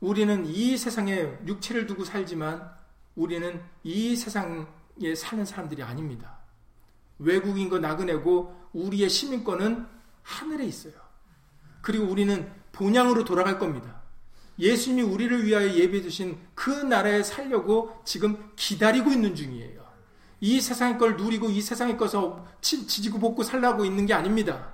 [0.01, 2.71] 우리는 이 세상에 육체를 두고 살지만
[3.17, 6.37] 우리는 이 세상에 사는 사람들이 아닙니다.
[7.19, 9.87] 외국인 거 나그네고 우리의 시민권은
[10.23, 11.08] 하늘에 있어요.
[11.81, 14.03] 그리고 우리는 본향으로 돌아갈 겁니다.
[14.59, 19.87] 예수님이 우리를 위하여 예비해 두신 그 나라에 살려고 지금 기다리고 있는 중이에요.
[20.41, 22.21] 이 세상의 걸 누리고 이 세상의 것을
[22.61, 24.73] 지지고 볶고 살라고 있는 게 아닙니다.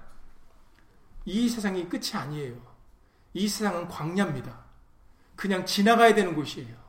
[1.25, 2.55] 이 세상이 끝이 아니에요.
[3.33, 4.65] 이 세상은 광야입니다.
[5.37, 6.85] 그냥 지나가야 되는 곳이에요.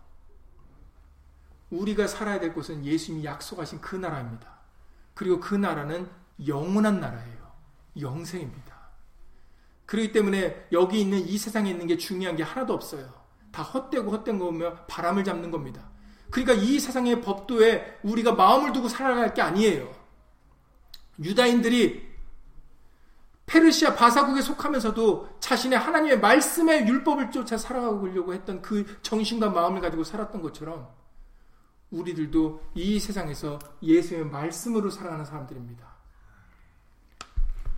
[1.70, 4.47] 우리가 살아야 될 곳은 예수님이 약속하신 그 나라입니다.
[5.13, 6.09] 그리고 그 나라는
[6.45, 7.51] 영원한 나라예요.
[7.99, 8.74] 영생입니다.
[9.86, 13.07] 그렇기 때문에 여기 있는 이 세상에 있는 게 중요한 게 하나도 없어요.
[13.51, 15.89] 다 헛되고 헛된 거면 바람을 잡는 겁니다.
[16.29, 19.93] 그러니까 이 세상의 법도에 우리가 마음을 두고 살아갈 게 아니에요.
[21.23, 22.15] 유다인들이
[23.45, 30.41] 페르시아 바사국에 속하면서도 자신의 하나님의 말씀의 율법을 쫓아 살아가려고 했던 그 정신과 마음을 가지고 살았던
[30.41, 30.89] 것처럼
[31.91, 35.94] 우리들도 이 세상에서 예수의 말씀으로 살아가는 사람들입니다.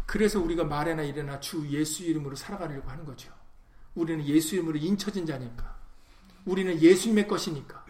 [0.08, 3.32] 그래서 우리가 말해나 이래나 주 예수 이름으로 살아가려고 하는 거죠.
[3.94, 5.76] 우리는 예수 이름으로 인쳐진 자니까.
[6.46, 7.86] 우리는 예수님의 것이니까.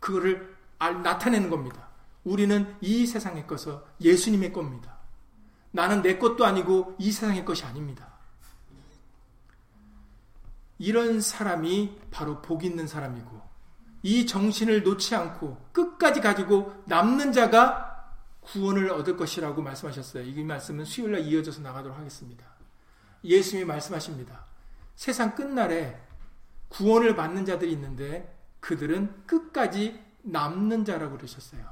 [0.00, 1.88] 그거를 나타내는 겁니다.
[2.24, 4.98] 우리는 이 세상의 것을 예수님의 겁니다.
[5.70, 8.08] 나는 내 것도 아니고 이 세상의 것이 아닙니다.
[10.78, 13.40] 이런 사람이 바로 복 있는 사람이고
[14.02, 17.87] 이 정신을 놓지 않고 끝까지 가지고 남는 자가
[18.52, 20.24] 구원을 얻을 것이라고 말씀하셨어요.
[20.24, 22.46] 이 말씀은 수요일날 이어져서 나가도록 하겠습니다.
[23.24, 24.46] 예수님이 말씀하십니다.
[24.94, 26.00] 세상 끝날에
[26.68, 31.62] 구원을 받는 자들이 있는데 그들은 끝까지 남는 자라고 그러셨어요.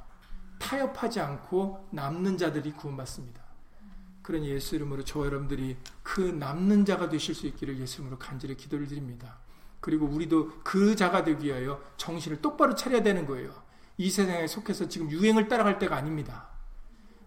[0.58, 3.40] 타협하지 않고 남는 자들이 구원받습니다.
[4.22, 8.88] 그러니 예수 이름으로 저 여러분들이 그 남는 자가 되실 수 있기를 예수 이름으로 간절히 기도를
[8.88, 9.38] 드립니다.
[9.80, 13.52] 그리고 우리도 그 자가 되기 위하여 정신을 똑바로 차려야 되는 거예요.
[13.98, 16.55] 이 세상에 속해서 지금 유행을 따라갈 때가 아닙니다.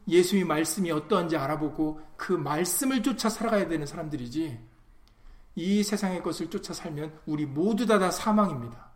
[0.09, 4.59] 예수의 말씀이 어떠한지 알아보고 그 말씀을 쫓아 살아가야 되는 사람들이지
[5.55, 8.89] 이 세상의 것을 쫓아 살면 우리 모두 다 다 사망입니다.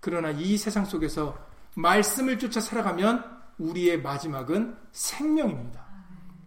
[0.00, 1.38] 그러나 이 세상 속에서
[1.74, 3.24] 말씀을 쫓아 살아가면
[3.58, 5.86] 우리의 마지막은 생명입니다.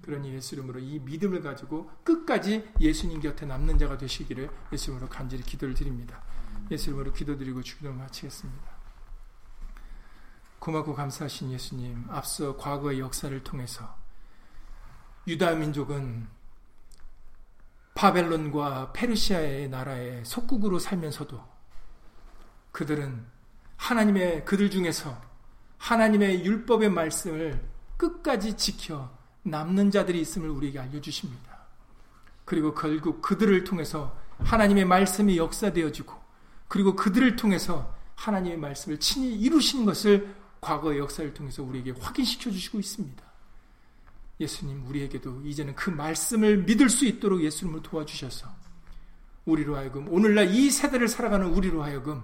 [0.01, 5.41] 그러니 예수 이름으로 이 믿음을 가지고 끝까지 예수님 곁에 남는 자가 되시기를 예수 이름으로 간절히
[5.43, 6.21] 기도를 드립니다.
[6.69, 8.74] 예수 이름으로 기도드리고 주기도 마치겠습니다.
[10.65, 13.87] 고맙고 감사하신 예수님, 앞서 과거의 역사를 통해서
[15.27, 16.27] 유다 민족은
[17.93, 21.39] 바벨론과 페르시아의 나라의 속국으로 살면서도
[22.71, 23.23] 그들은
[23.77, 25.15] 하나님의 그들 중에서
[25.77, 27.63] 하나님의 율법의 말씀을
[27.97, 31.59] 끝까지 지켜 남는 자들이 있음을 우리에게 알려주십니다.
[32.43, 36.11] 그리고 결국 그들을 통해서 하나님의 말씀이 역사되어지고
[36.67, 43.23] 그리고 그들을 통해서 하나님의 말씀을 친히 이루신 것을 과거의 역사를 통해서 우리에게 확인시켜 주시고 있습니다.
[44.39, 48.47] 예수님 우리에게도 이제는 그 말씀을 믿을 수 있도록 예수님을 도와주셔서
[49.45, 52.23] 우리로 하여금 오늘날 이 세대를 살아가는 우리로 하여금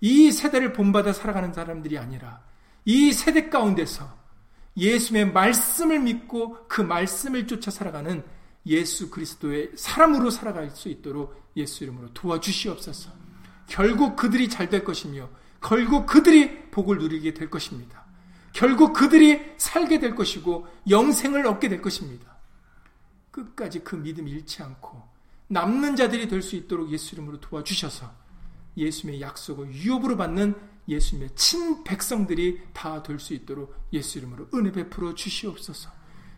[0.00, 2.42] 이 세대를 본받아 살아가는 사람들이 아니라
[2.84, 4.18] 이 세대 가운데서
[4.76, 8.24] 예수의 말씀을 믿고 그 말씀을 쫓아 살아가는
[8.66, 13.10] 예수 그리스도의 사람으로 살아갈 수 있도록 예수 이름으로 도와주시옵소서.
[13.66, 15.28] 결국 그들이 잘 될 것이며
[15.60, 18.04] 결국 그들이 복을 누리게 될 것입니다.
[18.52, 22.36] 결국 그들이 살게 될 것이고 영생을 얻게 될 것입니다.
[23.30, 25.02] 끝까지 그 믿음 잃지 않고
[25.48, 28.10] 남는 자들이 될 수 있도록 예수 이름으로 도와주셔서
[28.76, 30.54] 예수님의 약속을 유업으로 받는
[30.88, 35.90] 예수님의 친 백성들이 다 될 수 있도록 예수 이름으로 은혜 베풀어 주시옵소서.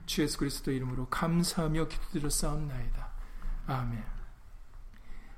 [0.06, 3.10] 주 예수 그리스도 이름으로 감사하며 기도드려 싸움나이다.
[3.66, 4.02] 아멘.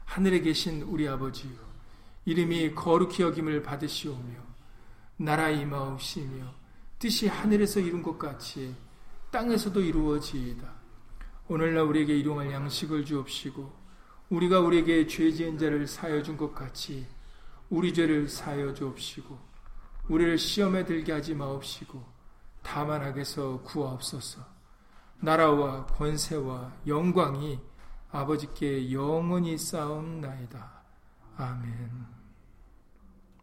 [0.06, 1.48] 하늘에 계신 우리 아버지
[2.24, 4.40] 이름이 거룩히 여김을 받으시오며
[5.16, 6.54] 나라 임하옵시며
[6.98, 8.74] 뜻이 하늘에서 이룬 것 같이
[9.30, 10.72] 땅에서도 이루어지이다.
[11.48, 13.72] 오늘날 우리에게 일용할 양식을 주옵시고
[14.30, 17.06] 우리가 우리에게 죄 지은 자를 사여 준 것 같이
[17.68, 19.38] 우리 죄를 사여 주옵시고
[20.08, 22.02] 우리를 시험에 들게 하지 마옵시고
[22.62, 24.44] 다만 악에서 구하옵소서
[25.20, 27.58] 나라와 권세와 영광이
[28.10, 30.71] 아버지께 영원히 쌓옵나이다.
[31.36, 32.21] 아멘